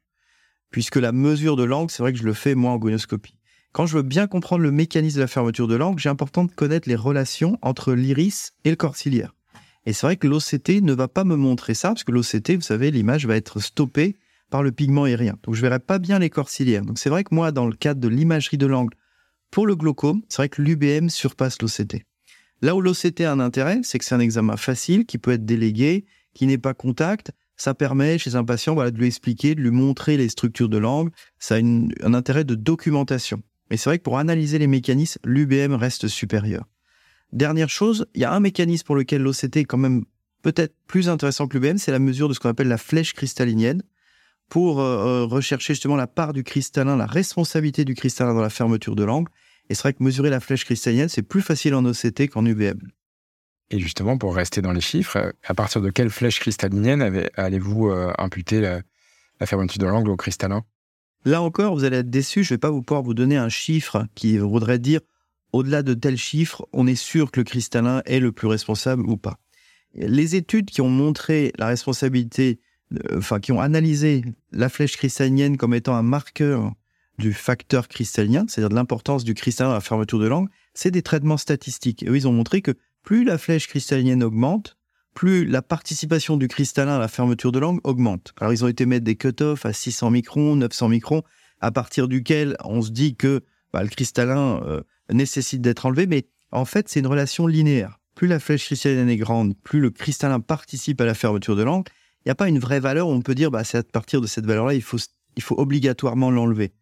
Puisque 0.73 0.97
la 0.97 1.13
mesure 1.13 1.55
de 1.55 1.65
l'angle, 1.65 1.91
c'est 1.91 2.03
vrai 2.03 2.13
que 2.13 2.19
je 2.19 2.25
le 2.25 2.33
fais 2.33 2.55
moi 2.55 2.73
en 2.73 2.79
gonioscopie. 2.79 3.37
Quand 3.73 3.87
je 3.87 3.97
veux 3.97 4.03
bien 4.03 4.27
comprendre 4.27 4.63
le 4.63 4.73
mécanisme 4.73 5.17
de 5.17 5.21
la 5.21 5.29
fermeture 5.29 5.69
de 5.69 5.77
l'angle, 5.77 6.01
j'ai 6.01 6.09
important 6.09 6.45
de 6.45 6.51
connaître 6.51 6.89
les 6.89 6.97
relations 6.97 7.59
entre 7.63 7.93
l'iris 7.93 8.53
et 8.65 8.71
le 8.71 8.77
corps 8.77 8.97
ciliaire. 8.97 9.35
Et 9.85 9.93
c'est 9.93 10.07
vrai 10.07 10.17
que 10.17 10.27
l'OCT 10.27 10.83
ne 10.83 10.93
va 10.93 11.09
pas 11.09 11.25
me 11.25 11.37
montrer 11.37 11.75
ça, 11.75 11.89
parce 11.89 12.05
que 12.05 12.13
l'OCT, 12.13 12.57
vous 12.57 12.63
savez, 12.63 12.91
l'image 12.91 13.27
va 13.27 13.37
être 13.37 13.61
stoppée 13.61 14.17
par 14.51 14.63
le 14.63 14.73
pigment 14.73 15.05
aérien. 15.05 15.37
Donc 15.43 15.55
je 15.55 15.61
verrai 15.63 15.79
pas 15.79 15.99
bien 15.99 16.19
les 16.19 16.31
corps 16.31 16.49
ciliaires. 16.49 16.85
Donc 16.85 16.99
c'est 16.99 17.11
vrai 17.11 17.25
que 17.25 17.35
moi, 17.35 17.53
dans 17.53 17.67
le 17.67 17.75
cadre 17.75 18.01
de 18.01 18.09
l'imagerie 18.09 18.59
de 18.59 18.67
l'angle, 18.67 18.97
pour 19.51 19.67
le 19.67 19.77
glaucome, 19.77 20.23
c'est 20.29 20.39
vrai 20.39 20.49
que 20.49 20.63
l'UBM 20.63 21.09
surpasse 21.09 21.61
l'OCT. 21.61 22.05
Là 22.63 22.75
où 22.75 22.81
l'OCT 22.81 23.23
a 23.23 23.33
un 23.33 23.41
intérêt, 23.41 23.81
c'est 23.83 23.99
que 23.99 24.05
c'est 24.05 24.15
un 24.15 24.21
examen 24.21 24.57
facile 24.57 25.05
qui 25.05 25.19
peut 25.19 25.33
être 25.33 25.45
délégué, 25.45 26.07
qui 26.33 26.47
n'est 26.47 26.59
pas 26.59 26.75
contact. 26.75 27.33
Ça 27.63 27.75
permet 27.75 28.19
chez 28.19 28.35
un 28.35 28.43
patient 28.43 28.75
de 28.75 28.99
lui 28.99 29.07
expliquer, 29.07 29.55
de 29.55 29.61
lui 29.61 29.71
montrer 29.71 30.17
les 30.17 30.29
structures 30.29 30.69
de 30.69 30.79
l'angle. 30.79 31.13
Ça 31.39 31.55
a 31.55 31.59
un 31.59 32.13
intérêt 32.13 32.43
de 32.43 32.57
documentation. 32.57 33.41
Mais 33.71 33.77
c'est 33.77 33.89
vrai 33.89 33.99
que 33.99 34.03
pour 34.03 34.19
analyser 34.19 34.59
les 34.59 34.67
mécanismes, 34.67 35.21
l'UBM 35.23 35.75
reste 35.75 36.09
supérieur. 36.09 36.65
Dernière 37.31 37.69
chose, 37.69 38.07
il 38.17 38.21
y 38.21 38.25
a 38.25 38.33
un 38.33 38.41
mécanisme 38.41 38.85
pour 38.85 38.97
lequel 38.97 39.23
l'OCT 39.23 39.59
est 39.59 39.65
quand 39.65 39.79
même 39.79 40.05
peut-être 40.43 40.75
plus 40.89 41.09
intéressant 41.09 41.47
que 41.47 41.57
l'UBM, 41.57 41.79
c'est 41.79 41.93
la 41.93 42.01
mesure 42.01 42.29
de 42.29 42.35
ce 42.35 42.41
qu'on 42.41 42.49
appelle 42.49 42.67
la 42.67 42.79
flèche 42.79 43.13
cristallinienne 43.13 43.85
pour 44.49 44.81
euh, 44.81 45.23
euh, 45.23 45.25
rechercher 45.25 45.75
justement 45.75 45.95
la 45.95 46.09
part 46.09 46.33
du 46.33 46.43
cristallin, 46.43 46.97
la 46.97 47.07
responsabilité 47.07 47.85
du 47.85 47.95
cristallin 47.95 48.35
dans 48.35 48.41
la 48.41 48.51
fermeture 48.51 48.97
de 48.97 49.05
l'angle. 49.05 49.31
Et 49.71 49.77
c'est 49.77 49.83
vrai 49.83 49.93
que 49.93 50.03
mesurer 50.03 50.31
la 50.31 50.41
flèche 50.41 50.65
cristallinienne, 50.65 51.09
c'est 51.09 51.23
plus 51.23 51.43
facile 51.43 51.77
en 51.77 51.85
OCT 51.85 52.27
qu'en 52.27 52.45
UBM. 52.45 52.81
Et 53.73 53.79
justement, 53.79 54.19
pour 54.19 54.37
rester 54.37 54.61
dans 54.61 54.73
les 54.73 54.83
chiffres, 54.83 55.35
à 55.45 55.55
partir 55.55 55.81
de 55.81 55.89
quelle 55.89 56.11
flèche 56.11 56.41
cristallinienne 56.41 57.27
allez-vous 57.35 57.89
euh, 57.89 58.13
imputer 58.19 58.61
la, 58.61 58.83
fermeture 59.47 59.79
de 59.79 59.87
l'angle 59.87 60.11
au 60.11 60.17
cristallin? 60.17 60.63
Là 61.25 61.41
encore, 61.41 61.75
vous 61.75 61.85
allez 61.85 61.97
être 61.99 62.11
déçu, 62.11 62.45
je 62.45 62.53
ne 62.53 62.57
vais 62.57 62.61
pas 62.61 62.71
vous 62.71 62.83
pouvoir 62.83 63.03
vous 63.03 63.15
donner 63.15 63.37
un 63.37 63.49
chiffre 63.49 64.07
qui 64.15 64.37
voudrait 64.39 64.79
dire 64.79 65.01
au-delà 65.53 65.83
de 65.83 65.95
tel 65.95 66.17
chiffre, 66.17 66.67
on 66.73 66.87
est 66.87 66.95
sûr 66.95 67.31
que 67.31 67.41
le 67.41 67.45
cristallin 67.45 68.03
est 68.05 68.21
le 68.21 68.31
plus 68.31 68.47
responsable 68.47 69.05
ou 69.07 69.17
pas. 69.17 69.39
Les 69.95 70.37
études 70.37 70.67
qui 70.67 70.81
ont 70.81 70.89
montré 70.89 71.53
la 71.59 71.67
responsabilité, 71.67 72.61
euh, 72.93 73.19
enfin 73.19 73.41
qui 73.41 73.53
ont 73.53 73.61
analysé 73.61 74.23
la 74.51 74.69
flèche 74.69 74.97
cristallinienne 74.97 75.57
comme 75.57 75.75
étant 75.75 75.95
un 75.95 76.03
marqueur 76.03 76.73
du 77.19 77.33
facteur 77.33 77.89
cristallin, 77.89 78.45
c'est-à-dire 78.49 78.71
de 78.71 78.75
l'importance 78.75 79.25
du 79.25 79.35
cristallin 79.35 79.71
à 79.71 79.75
la 79.75 79.81
fermeture 79.81 80.19
de 80.19 80.27
l'angle, 80.27 80.51
c'est 80.75 80.91
des 80.91 81.03
traitements 81.03 81.37
statistiques. 81.37 82.03
Et 82.03 82.09
eux, 82.09 82.17
ils 82.17 82.29
ont 82.29 82.33
montré 82.33 82.63
que 82.63 82.73
plus 83.03 83.25
la 83.25 83.39
flèche 83.39 83.69
cristallinienne 83.69 84.23
augmente, 84.23 84.77
plus 85.15 85.45
la 85.45 85.63
participation 85.63 86.37
du 86.37 86.49
cristallin 86.49 86.97
à 86.97 86.99
la 86.99 87.09
fermeture 87.09 87.53
de 87.53 87.59
l'angle 87.59 87.81
augmente. 87.85 88.33
Alors, 88.41 88.53
ils 88.53 88.65
ont 88.65 88.69
été 88.69 88.87
mettre 88.87 89.05
des 89.05 89.17
cut-offs 89.17 89.67
à 89.67 89.73
600 89.73 90.11
microns, 90.11 90.57
900 90.57 90.89
microns, 90.89 91.23
à 91.61 91.71
partir 91.71 92.09
duquel 92.09 92.57
on 92.65 92.83
se 92.83 92.91
dit 92.91 93.15
que 93.15 93.43
bah, 93.73 93.83
le 93.83 93.89
cristallin 93.89 94.63
euh, 94.65 94.83
nécessite 95.11 95.61
d'être 95.61 95.87
enlevé, 95.87 96.07
mais 96.07 96.27
en 96.51 96.65
fait, 96.65 96.89
c'est 96.89 97.01
une 97.01 97.07
relation 97.07 97.47
linéaire. 97.47 97.99
Plus 98.15 98.29
la 98.29 98.39
flèche 98.39 98.67
cristallinienne 98.67 99.09
est 99.09 99.17
grande, 99.17 99.55
plus 99.63 99.81
le 99.81 99.91
cristallin 99.91 100.41
participe 100.41 101.01
à 101.01 101.05
la 101.05 101.15
fermeture 101.15 101.57
de 101.57 101.63
l'angle. 101.63 101.91
Il 102.25 102.29
n'y 102.29 102.33
a 102.33 102.35
pas 102.35 102.49
une 102.49 102.59
vraie 102.59 102.81
valeur 102.81 103.09
où 103.09 103.13
on 103.13 103.23
peut 103.23 103.35
dire, 103.35 103.51
bah, 103.51 103.65
c'est 103.65 103.79
à 103.79 103.83
partir 103.83 104.21
de 104.21 104.27
cette 104.27 104.47
valeur-là, 104.47 104.75
il 104.75 104.83
faut 104.83 104.99
obligatoirement 105.51 106.31
l'enlever. 106.31 106.73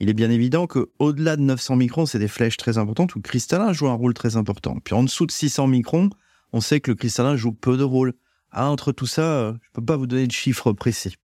Il 0.00 0.08
est 0.08 0.14
bien 0.14 0.30
évident 0.30 0.66
qu'au-delà 0.66 1.36
de 1.36 1.42
900 1.42 1.76
microns, 1.76 2.06
c'est 2.06 2.18
des 2.18 2.28
flèches 2.28 2.56
très 2.56 2.78
importantes 2.78 3.14
où 3.14 3.18
le 3.18 3.22
cristallin 3.22 3.72
joue 3.72 3.88
un 3.88 3.94
rôle 3.94 4.14
très 4.14 4.36
important. 4.36 4.78
Puis 4.82 4.94
en 4.94 5.02
dessous 5.04 5.26
de 5.26 5.30
600 5.30 5.68
microns, 5.68 6.10
on 6.52 6.60
sait 6.60 6.80
que 6.80 6.90
le 6.90 6.96
cristallin 6.96 7.36
joue 7.36 7.52
peu 7.52 7.76
de 7.76 7.84
rôle. 7.84 8.14
Ah, 8.50 8.68
entre 8.68 8.92
tout 8.92 9.06
ça, 9.06 9.22
euh, 9.22 9.52
je 9.52 9.56
ne 9.56 9.72
peux 9.74 9.84
pas 9.84 9.96
vous 9.96 10.06
donner 10.06 10.26
de 10.26 10.32
chiffres 10.32 10.72
précis. 10.72 11.16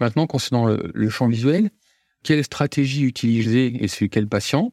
Maintenant, 0.00 0.26
concernant 0.26 0.66
le, 0.66 1.08
champ 1.08 1.28
visuel, 1.28 1.70
quelle 2.24 2.42
stratégie 2.42 3.02
utiliser 3.02 3.82
et 3.82 3.88
sur 3.88 4.08
quel 4.10 4.28
patient? 4.28 4.72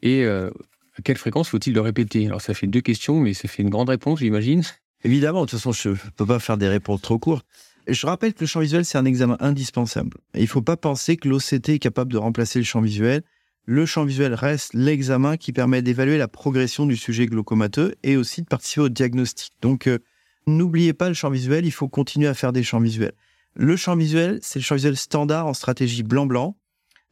Et 0.00 0.24
euh, 0.24 0.50
à 0.96 1.02
quelle 1.02 1.18
fréquence 1.18 1.48
faut-il 1.48 1.74
le 1.74 1.80
répéter? 1.80 2.26
Alors, 2.26 2.40
ça 2.40 2.54
fait 2.54 2.66
deux 2.66 2.80
questions, 2.80 3.20
mais 3.20 3.34
ça 3.34 3.46
fait 3.46 3.62
une 3.62 3.70
grande 3.70 3.90
réponse, 3.90 4.20
j'imagine. 4.20 4.62
Évidemment, 5.04 5.44
de 5.44 5.50
toute 5.50 5.58
façon, 5.58 5.72
je 5.72 5.90
ne 5.90 6.10
peux 6.16 6.26
pas 6.26 6.38
faire 6.38 6.56
des 6.56 6.68
réponses 6.68 7.02
trop 7.02 7.18
courtes. 7.18 7.46
Je 7.86 8.06
rappelle 8.06 8.32
que 8.32 8.40
le 8.40 8.46
champ 8.46 8.60
visuel, 8.60 8.84
c'est 8.84 8.96
un 8.96 9.04
examen 9.04 9.36
indispensable. 9.40 10.16
il 10.34 10.42
ne 10.42 10.46
faut 10.46 10.62
pas 10.62 10.78
penser 10.78 11.18
que 11.18 11.28
l'OCT 11.28 11.68
est 11.68 11.78
capable 11.78 12.10
de 12.10 12.18
remplacer 12.18 12.58
le 12.58 12.64
champ 12.64 12.80
visuel. 12.80 13.22
Le 13.66 13.84
champ 13.84 14.04
visuel 14.04 14.34
reste 14.34 14.72
l'examen 14.74 15.36
qui 15.36 15.52
permet 15.52 15.82
d'évaluer 15.82 16.16
la 16.16 16.28
progression 16.28 16.86
du 16.86 16.96
sujet 16.96 17.26
glaucomateux 17.26 17.94
et 18.02 18.16
aussi 18.16 18.42
de 18.42 18.46
participer 18.46 18.82
au 18.82 18.88
diagnostic. 18.88 19.52
Donc, 19.60 19.86
euh, 19.86 19.98
n'oubliez 20.46 20.94
pas 20.94 21.08
le 21.08 21.14
champ 21.14 21.30
visuel, 21.30 21.66
il 21.66 21.70
faut 21.70 21.88
continuer 21.88 22.28
à 22.28 22.34
faire 22.34 22.52
des 22.52 22.62
champs 22.62 22.80
visuels. 22.80 23.14
Le 23.54 23.76
champ 23.76 23.96
visuel, 23.96 24.38
c'est 24.42 24.58
le 24.58 24.64
champ 24.64 24.74
visuel 24.74 24.96
standard 24.96 25.46
en 25.46 25.54
stratégie 25.54 26.02
blanc-blanc. 26.02 26.56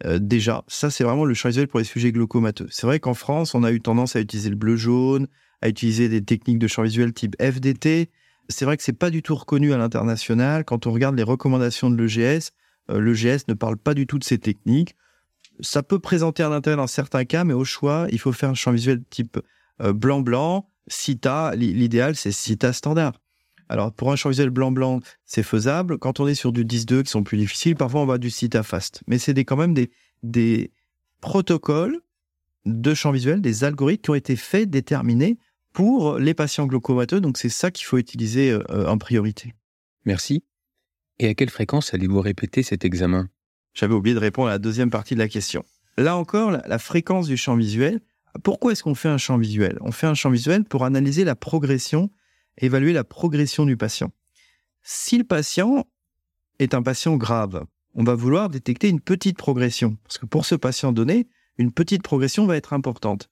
Euh, 0.05 0.19
déjà, 0.19 0.65
ça, 0.69 0.91
c'est 0.91 1.05
vraiment 1.05 1.25
le 1.25 1.35
champ 1.35 1.49
visuel 1.49 1.69
pour 1.69 1.79
les 1.79 1.85
sujets 1.85 2.13
glaucomateux. 2.13 2.67
C'est 2.71 2.87
vrai 2.87 2.99
qu'en 3.01 3.15
France, 3.15 3.55
on 3.55 3.63
a 3.63 3.73
eu 3.73 3.81
tendance 3.81 4.17
à 4.17 4.21
utiliser 4.21 4.51
le 4.51 4.57
bleu-jaune, 4.57 5.29
à 5.63 5.69
utiliser 5.69 6.09
des 6.09 6.23
techniques 6.23 6.59
de 6.59 6.67
champ 6.67 6.83
visuel 6.83 7.13
type 7.13 7.37
FDT. 7.41 8.11
C'est 8.49 8.65
vrai 8.65 8.77
que 8.77 8.83
c'est 8.83 8.93
pas 8.93 9.11
du 9.11 9.23
tout 9.23 9.35
reconnu 9.35 9.73
à 9.73 9.79
l'international. 9.79 10.65
Quand 10.65 10.87
on 10.87 10.93
regarde 10.93 11.17
les 11.17 11.23
recommandations 11.23 11.89
de 11.89 11.97
l'EGS, 11.97 12.51
euh, 12.91 13.01
l'EGS 13.01 13.45
ne 13.49 13.55
parle 13.55 13.77
pas 13.77 13.95
du 13.95 14.07
tout 14.07 14.19
de 14.19 14.25
ces 14.25 14.39
techniques. 14.39 14.97
Ça 15.61 15.83
peut 15.83 16.01
présenter 16.01 16.43
un 16.43 16.51
intérêt 16.51 16.77
dans 16.77 16.89
certains 16.89 17.25
cas, 17.25 17.45
mais 17.45 17.55
au 17.55 17.65
choix, 17.65 18.07
il 18.11 18.19
faut 18.19 18.33
faire 18.33 18.51
un 18.51 18.55
champ 18.55 18.73
visuel 18.73 19.03
type 19.09 19.39
euh, 19.81 19.93
blanc-blanc, 19.93 20.69
CITA. 20.89 21.55
L'idéal, 21.55 22.17
c'est 22.17 22.33
CITA 22.33 22.73
standard. 22.73 23.15
Alors, 23.69 23.93
pour 23.93 24.11
un 24.11 24.17
champ 24.17 24.29
visuel 24.29 24.51
blanc-blanc, 24.51 25.01
c'est 25.25 25.45
faisable. 25.45 25.99
Quand 25.99 26.19
on 26.19 26.27
est 26.27 26.35
sur 26.35 26.53
du 26.53 26.65
10-2 26.65 27.05
qui 27.05 27.11
sont 27.11 27.23
plus 27.23 27.39
difficiles, 27.39 27.77
parfois 27.77 28.01
on 28.01 28.07
va 28.07 28.19
du 28.19 28.31
CITA 28.31 28.65
fast. 28.65 29.03
Mais 29.07 29.19
c'est 29.19 29.33
quand 29.45 29.57
même 29.57 29.73
des, 29.73 29.91
des 30.25 30.73
protocoles 31.21 32.01
de 32.67 32.95
champ 32.95 33.13
visuel, 33.13 33.41
des 33.41 33.65
algorithmes 33.65 34.03
qui 34.03 34.11
ont 34.11 34.15
été 34.15 34.37
faits, 34.37 34.69
déterminés 34.69 35.39
pour 35.73 36.19
les 36.19 36.35
patients 36.35 36.67
glaucomateux. 36.67 37.21
Donc 37.21 37.39
c'est 37.39 37.49
ça 37.49 37.71
qu'il 37.71 37.87
faut 37.87 37.99
utiliser 37.99 38.51
euh, 38.51 38.63
euh, 38.71 38.87
en 38.87 38.99
priorité. 38.99 39.55
Merci. 40.05 40.45
Et 41.19 41.29
à 41.29 41.35
quelle 41.35 41.51
fréquence 41.51 41.95
allez-vous 41.95 42.21
répéter 42.21 42.63
cet 42.63 42.85
examen? 42.85 43.29
J'avais 43.75 43.95
oublié 43.95 44.15
de 44.15 44.21
répondre 44.21 44.49
à 44.49 44.53
la 44.53 44.59
deuxième 44.59 44.91
partie 44.91 45.15
de 45.15 45.21
la 45.21 45.29
question. 45.29 45.65
Là 45.97 46.17
encore, 46.17 46.51
la, 46.51 46.79
fréquence 46.79 47.27
du 47.27 47.37
champ 47.37 47.57
visuel. 47.57 48.01
Pourquoi 48.43 48.73
est-ce 48.73 48.83
qu'on 48.83 48.95
fait 48.95 49.09
un 49.09 49.19
champ 49.19 49.37
visuel? 49.37 49.79
On 49.83 49.93
fait 49.93 50.07
un 50.07 50.15
champ 50.15 50.31
visuel 50.31 50.65
pour 50.65 50.85
analyser 50.85 51.25
la 51.25 51.37
progression, 51.37 52.11
évaluer 52.59 52.93
la 52.93 53.05
progression 53.05 53.67
du 53.67 53.77
patient. 53.77 54.11
Si 54.83 55.19
le 55.19 55.25
patient 55.25 55.87
est 56.59 56.75
un 56.75 56.83
patient 56.83 57.17
grave, 57.17 57.65
on 57.95 58.05
va 58.05 58.15
vouloir 58.15 58.49
détecter 58.49 58.89
une 58.89 59.01
petite 59.01 59.37
progression. 59.37 59.97
Parce 60.05 60.19
que 60.19 60.27
pour 60.27 60.47
ce 60.47 60.55
patient 60.55 60.93
donné, 60.93 61.29
une 61.59 61.73
petite 61.73 62.03
progression 62.03 62.47
va 62.47 62.57
être 62.57 62.73
importante. 62.73 63.29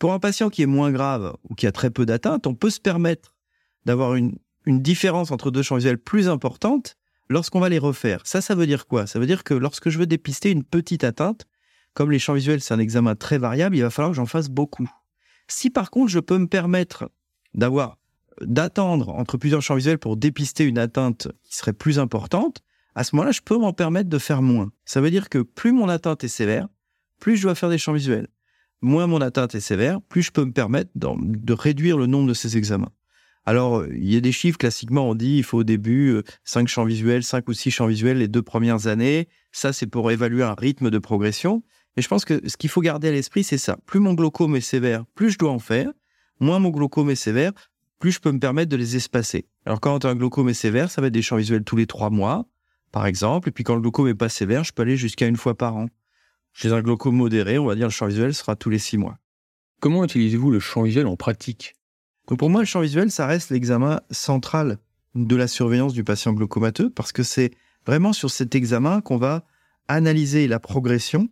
Pour 0.00 0.14
un 0.14 0.18
patient 0.18 0.48
qui 0.48 0.62
est 0.62 0.66
moins 0.66 0.90
grave 0.90 1.36
ou 1.48 1.54
qui 1.54 1.66
a 1.66 1.72
très 1.72 1.90
peu 1.90 2.06
d'atteinte, 2.06 2.46
on 2.46 2.54
peut 2.54 2.70
se 2.70 2.80
permettre 2.80 3.36
d'avoir 3.84 4.14
une, 4.14 4.38
différence 4.66 5.30
entre 5.30 5.50
deux 5.50 5.62
champs 5.62 5.76
visuels 5.76 5.98
plus 5.98 6.28
importante 6.28 6.96
lorsqu'on 7.28 7.60
va 7.60 7.68
les 7.68 7.78
refaire. 7.78 8.22
Ça, 8.24 8.40
ça 8.40 8.54
veut 8.54 8.66
dire 8.66 8.86
quoi? 8.86 9.06
Ça 9.06 9.18
veut 9.18 9.26
dire 9.26 9.44
que 9.44 9.52
lorsque 9.52 9.90
je 9.90 9.98
veux 9.98 10.06
dépister 10.06 10.50
une 10.50 10.64
petite 10.64 11.04
atteinte, 11.04 11.46
comme 11.92 12.10
les 12.10 12.18
champs 12.18 12.34
visuels, 12.34 12.62
c'est 12.62 12.72
un 12.72 12.78
examen 12.78 13.14
très 13.14 13.36
variable, 13.36 13.76
il 13.76 13.82
va 13.82 13.90
falloir 13.90 14.12
que 14.12 14.16
j'en 14.16 14.26
fasse 14.26 14.48
beaucoup. 14.48 14.88
Si 15.48 15.68
par 15.68 15.90
contre, 15.90 16.10
je 16.10 16.20
peux 16.20 16.38
me 16.38 16.46
permettre 16.46 17.10
d'avoir 17.52 17.98
d'attendre 18.40 19.10
entre 19.10 19.36
plusieurs 19.36 19.60
champs 19.60 19.74
visuels 19.74 19.98
pour 19.98 20.16
dépister 20.16 20.64
une 20.64 20.78
atteinte 20.78 21.28
qui 21.42 21.56
serait 21.56 21.74
plus 21.74 21.98
importante, 21.98 22.62
à 22.94 23.04
ce 23.04 23.14
moment-là, 23.16 23.32
je 23.32 23.42
peux 23.42 23.58
m'en 23.58 23.74
permettre 23.74 24.08
de 24.08 24.18
faire 24.18 24.40
moins. 24.40 24.70
Ça 24.86 25.02
veut 25.02 25.10
dire 25.10 25.28
que 25.28 25.40
plus 25.40 25.72
mon 25.72 25.90
atteinte 25.90 26.24
est 26.24 26.28
sévère, 26.28 26.68
plus 27.18 27.36
je 27.36 27.42
dois 27.42 27.54
faire 27.54 27.68
des 27.68 27.78
champs 27.78 27.92
visuels 27.92 28.28
moins 28.82 29.06
mon 29.06 29.20
atteinte 29.20 29.54
est 29.54 29.60
sévère, 29.60 30.00
plus 30.02 30.22
je 30.22 30.30
peux 30.30 30.44
me 30.44 30.52
permettre 30.52 30.90
de 30.94 31.52
réduire 31.52 31.98
le 31.98 32.06
nombre 32.06 32.28
de 32.28 32.34
ces 32.34 32.56
examens. 32.56 32.92
Alors, 33.46 33.86
il 33.86 34.12
y 34.12 34.16
a 34.16 34.20
des 34.20 34.32
chiffres, 34.32 34.58
classiquement, 34.58 35.08
on 35.08 35.14
dit 35.14 35.38
il 35.38 35.42
faut 35.42 35.58
au 35.58 35.64
début 35.64 36.22
5 36.44 36.60
euh, 36.60 36.66
champs 36.66 36.84
visuels, 36.84 37.22
5 37.22 37.48
ou 37.48 37.52
6 37.52 37.70
champs 37.70 37.86
visuels 37.86 38.18
les 38.18 38.28
deux 38.28 38.42
premières 38.42 38.86
années. 38.86 39.28
Ça, 39.50 39.72
c'est 39.72 39.86
pour 39.86 40.10
évaluer 40.10 40.42
un 40.42 40.54
rythme 40.54 40.90
de 40.90 40.98
progression. 40.98 41.62
Et 41.96 42.02
je 42.02 42.08
pense 42.08 42.24
que 42.24 42.40
ce 42.46 42.56
qu'il 42.56 42.70
faut 42.70 42.82
garder 42.82 43.08
à 43.08 43.12
l'esprit, 43.12 43.42
c'est 43.42 43.58
ça. 43.58 43.78
Plus 43.86 43.98
mon 43.98 44.14
glaucome 44.14 44.56
est 44.56 44.60
sévère, 44.60 45.04
plus 45.14 45.30
je 45.30 45.38
dois 45.38 45.50
en 45.50 45.58
faire. 45.58 45.90
Moins 46.38 46.58
mon 46.58 46.70
glaucome 46.70 47.10
est 47.10 47.16
sévère, 47.16 47.52
plus 47.98 48.12
je 48.12 48.20
peux 48.20 48.30
me 48.30 48.38
permettre 48.38 48.70
de 48.70 48.76
les 48.76 48.96
espacer. 48.96 49.46
Alors, 49.66 49.80
quand 49.80 50.04
un 50.04 50.14
glaucome 50.14 50.48
est 50.48 50.54
sévère, 50.54 50.90
ça 50.90 51.00
va 51.00 51.08
être 51.08 51.12
des 51.12 51.22
champs 51.22 51.36
visuels 51.36 51.64
tous 51.64 51.76
les 51.76 51.86
3 51.86 52.10
mois, 52.10 52.46
par 52.92 53.06
exemple. 53.06 53.48
Et 53.48 53.52
puis, 53.52 53.64
quand 53.64 53.74
le 53.74 53.80
glaucome 53.80 54.08
est 54.08 54.14
pas 54.14 54.28
sévère, 54.28 54.64
je 54.64 54.72
peux 54.72 54.82
aller 54.82 54.96
jusqu'à 54.96 55.26
une 55.26 55.36
fois 55.36 55.56
par 55.56 55.76
an. 55.76 55.86
Chez 56.52 56.72
un 56.72 56.82
glaucome 56.82 57.16
modéré, 57.16 57.58
on 57.58 57.66
va 57.66 57.74
dire 57.74 57.86
le 57.86 57.92
champ 57.92 58.06
visuel 58.06 58.34
sera 58.34 58.56
tous 58.56 58.70
les 58.70 58.78
six 58.78 58.98
mois. 58.98 59.18
Comment 59.80 60.04
utilisez-vous 60.04 60.50
le 60.50 60.60
champ 60.60 60.82
visuel 60.82 61.06
en 61.06 61.16
pratique? 61.16 61.74
Pour 62.26 62.50
moi, 62.50 62.60
le 62.60 62.66
champ 62.66 62.80
visuel, 62.80 63.10
ça 63.10 63.26
reste 63.26 63.50
l'examen 63.50 64.00
central 64.10 64.78
de 65.14 65.36
la 65.36 65.48
surveillance 65.48 65.92
du 65.92 66.04
patient 66.04 66.32
glaucomateux 66.32 66.90
parce 66.90 67.12
que 67.12 67.22
c'est 67.22 67.50
vraiment 67.86 68.12
sur 68.12 68.30
cet 68.30 68.54
examen 68.54 69.00
qu'on 69.00 69.16
va 69.16 69.44
analyser 69.88 70.46
la 70.46 70.60
progression 70.60 71.28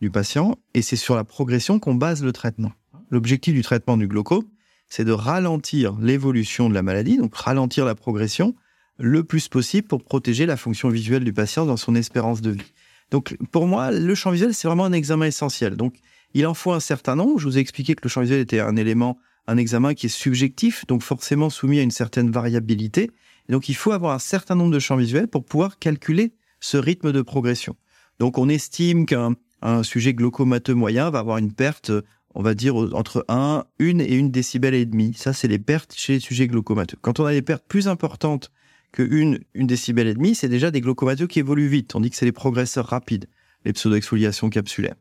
du 0.00 0.10
patient 0.10 0.56
et 0.74 0.82
c'est 0.82 0.96
sur 0.96 1.16
la 1.16 1.24
progression 1.24 1.78
qu'on 1.78 1.94
base 1.94 2.22
le 2.22 2.32
traitement. 2.32 2.72
L'objectif 3.10 3.54
du 3.54 3.62
traitement 3.62 3.96
du 3.96 4.06
glaucome, 4.06 4.44
c'est 4.88 5.04
de 5.04 5.12
ralentir 5.12 5.96
l'évolution 5.98 6.68
de 6.68 6.74
la 6.74 6.82
maladie, 6.82 7.16
donc 7.16 7.34
ralentir 7.34 7.84
la 7.84 7.94
progression 7.94 8.54
le 8.98 9.24
plus 9.24 9.48
possible 9.48 9.88
pour 9.88 10.04
protéger 10.04 10.46
la 10.46 10.56
fonction 10.56 10.90
visuelle 10.90 11.24
du 11.24 11.32
patient 11.32 11.66
dans 11.66 11.76
son 11.76 11.94
espérance 11.94 12.40
de 12.40 12.50
vie. 12.50 12.72
Donc 13.10 13.36
pour 13.50 13.66
moi, 13.66 13.90
le 13.90 14.14
champ 14.14 14.30
visuel, 14.30 14.54
c'est 14.54 14.68
vraiment 14.68 14.84
un 14.84 14.92
examen 14.92 15.26
essentiel. 15.26 15.76
Donc 15.76 15.96
il 16.34 16.46
en 16.46 16.54
faut 16.54 16.72
un 16.72 16.80
certain 16.80 17.16
nombre. 17.16 17.38
Je 17.38 17.46
vous 17.46 17.58
ai 17.58 17.60
expliqué 17.60 17.94
que 17.94 18.02
le 18.02 18.08
champ 18.08 18.20
visuel 18.20 18.40
était 18.40 18.60
un 18.60 18.76
élément, 18.76 19.18
un 19.46 19.56
examen 19.56 19.94
qui 19.94 20.06
est 20.06 20.10
subjectif, 20.10 20.86
donc 20.86 21.02
forcément 21.02 21.50
soumis 21.50 21.80
à 21.80 21.82
une 21.82 21.90
certaine 21.90 22.30
variabilité. 22.30 23.10
donc 23.48 23.68
il 23.68 23.74
faut 23.74 23.92
avoir 23.92 24.14
un 24.14 24.20
certain 24.20 24.54
nombre 24.54 24.72
de 24.72 24.78
champs 24.78 24.96
visuels 24.96 25.28
pour 25.28 25.44
pouvoir 25.44 25.78
calculer 25.78 26.34
ce 26.60 26.76
rythme 26.76 27.12
de 27.12 27.22
progression. 27.22 27.76
Donc 28.20 28.38
on 28.38 28.48
estime 28.48 29.06
qu'un 29.06 29.34
sujet 29.82 30.14
glaucomateux 30.14 30.74
moyen 30.74 31.10
va 31.10 31.18
avoir 31.18 31.38
une 31.38 31.52
perte, 31.52 31.90
on 32.34 32.42
va 32.42 32.54
dire, 32.54 32.76
entre 32.76 33.24
1, 33.28 33.64
1 33.80 33.98
et 33.98 34.20
1 34.20 34.24
décibel 34.24 34.74
et 34.74 34.86
demi. 34.86 35.14
Ça, 35.14 35.32
c'est 35.32 35.48
les 35.48 35.58
pertes 35.58 35.94
chez 35.96 36.14
les 36.14 36.20
sujets 36.20 36.46
glaucomateux. 36.46 36.98
Quand 37.00 37.18
on 37.18 37.24
a 37.24 37.32
des 37.32 37.42
pertes 37.42 37.64
plus 37.66 37.88
importantes 37.88 38.52
que 38.92 39.02
une, 39.02 39.40
une 39.54 39.66
décibel 39.66 40.06
et 40.06 40.14
demi, 40.14 40.34
c'est 40.34 40.48
déjà 40.48 40.70
des 40.70 40.80
glaucomateux 40.80 41.26
qui 41.26 41.38
évoluent 41.38 41.68
vite. 41.68 41.94
On 41.94 42.00
dit 42.00 42.10
que 42.10 42.16
c'est 42.16 42.24
les 42.24 42.32
progresseurs 42.32 42.86
rapides, 42.86 43.26
les 43.64 43.72
pseudo-exfoliations 43.72 44.50
capsulaires. 44.50 44.96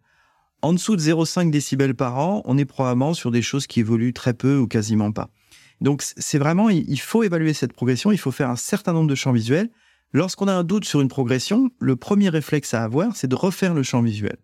En 0.61 0.73
dessous 0.73 0.95
de 0.95 1.01
0,5 1.01 1.49
décibels 1.51 1.95
par 1.95 2.17
an, 2.17 2.41
on 2.45 2.57
est 2.57 2.65
probablement 2.65 3.13
sur 3.13 3.31
des 3.31 3.41
choses 3.41 3.65
qui 3.65 3.79
évoluent 3.79 4.13
très 4.13 4.33
peu 4.33 4.57
ou 4.57 4.67
quasiment 4.67 5.11
pas. 5.11 5.29
Donc 5.81 6.03
c'est 6.03 6.37
vraiment, 6.37 6.69
il 6.69 6.99
faut 6.99 7.23
évaluer 7.23 7.53
cette 7.53 7.71
progression, 7.71 8.11
il 8.11 8.17
faut 8.17 8.31
faire 8.31 8.49
un 8.49 8.57
certain 8.57 8.91
nombre 8.91 9.09
de 9.09 9.15
champs 9.15 9.31
visuels. 9.31 9.69
Lorsqu'on 10.11 10.47
a 10.47 10.53
un 10.53 10.63
doute 10.63 10.85
sur 10.85 10.99
une 10.99 11.07
progression, 11.07 11.69
le 11.79 11.95
premier 11.95 12.29
réflexe 12.29 12.73
à 12.73 12.83
avoir, 12.83 13.15
c'est 13.15 13.27
de 13.27 13.35
refaire 13.35 13.73
le 13.73 13.83
champ 13.83 14.01
visuel. 14.01 14.37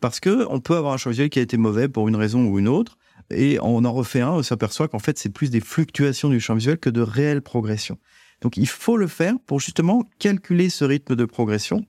parce 0.00 0.20
que 0.20 0.46
on 0.50 0.60
peut 0.60 0.76
avoir 0.76 0.92
un 0.92 0.96
champ 0.98 1.10
visuel 1.10 1.30
qui 1.30 1.38
a 1.38 1.42
été 1.42 1.56
mauvais 1.56 1.88
pour 1.88 2.08
une 2.08 2.16
raison 2.16 2.44
ou 2.46 2.58
une 2.58 2.68
autre, 2.68 2.98
et 3.30 3.58
on 3.62 3.84
en 3.86 3.92
refait 3.92 4.20
un, 4.20 4.32
on 4.32 4.42
s'aperçoit 4.42 4.88
qu'en 4.88 4.98
fait 4.98 5.18
c'est 5.18 5.30
plus 5.30 5.50
des 5.50 5.60
fluctuations 5.60 6.28
du 6.28 6.40
champ 6.40 6.54
visuel 6.54 6.76
que 6.78 6.90
de 6.90 7.00
réelles 7.00 7.40
progressions. 7.40 7.96
Donc 8.44 8.58
il 8.58 8.68
faut 8.68 8.98
le 8.98 9.08
faire 9.08 9.34
pour 9.46 9.58
justement 9.58 10.04
calculer 10.18 10.68
ce 10.68 10.84
rythme 10.84 11.16
de 11.16 11.24
progression 11.24 11.86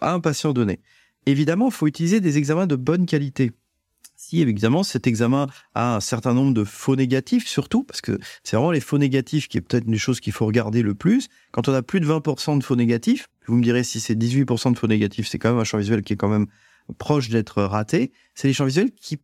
à 0.00 0.12
un 0.12 0.20
patient 0.20 0.52
donné. 0.52 0.80
Évidemment, 1.26 1.66
il 1.66 1.72
faut 1.72 1.88
utiliser 1.88 2.20
des 2.20 2.38
examens 2.38 2.68
de 2.68 2.76
bonne 2.76 3.04
qualité. 3.04 3.50
Si 4.14 4.40
évidemment 4.40 4.84
cet 4.84 5.08
examen 5.08 5.48
a 5.74 5.96
un 5.96 6.00
certain 6.00 6.34
nombre 6.34 6.54
de 6.54 6.62
faux 6.62 6.94
négatifs, 6.94 7.48
surtout, 7.48 7.82
parce 7.82 8.00
que 8.00 8.18
c'est 8.44 8.56
vraiment 8.56 8.70
les 8.70 8.80
faux 8.80 8.98
négatifs 8.98 9.48
qui 9.48 9.58
est 9.58 9.60
peut-être 9.60 9.86
une 9.88 9.96
chose 9.96 10.20
qu'il 10.20 10.32
faut 10.32 10.46
regarder 10.46 10.82
le 10.82 10.94
plus. 10.94 11.28
Quand 11.50 11.68
on 11.68 11.74
a 11.74 11.82
plus 11.82 12.00
de 12.00 12.06
20% 12.06 12.58
de 12.58 12.64
faux 12.64 12.76
négatifs, 12.76 13.26
vous 13.48 13.56
me 13.56 13.62
direz 13.62 13.82
si 13.82 13.98
c'est 13.98 14.14
18% 14.14 14.74
de 14.74 14.78
faux 14.78 14.86
négatifs, 14.86 15.26
c'est 15.26 15.38
quand 15.38 15.50
même 15.50 15.60
un 15.60 15.64
champ 15.64 15.78
visuel 15.78 16.02
qui 16.02 16.12
est 16.12 16.16
quand 16.16 16.28
même 16.28 16.46
proche 16.98 17.28
d'être 17.28 17.60
raté. 17.62 18.12
C'est 18.36 18.46
les 18.46 18.54
champs 18.54 18.66
visuels 18.66 18.92
qui 18.92 19.18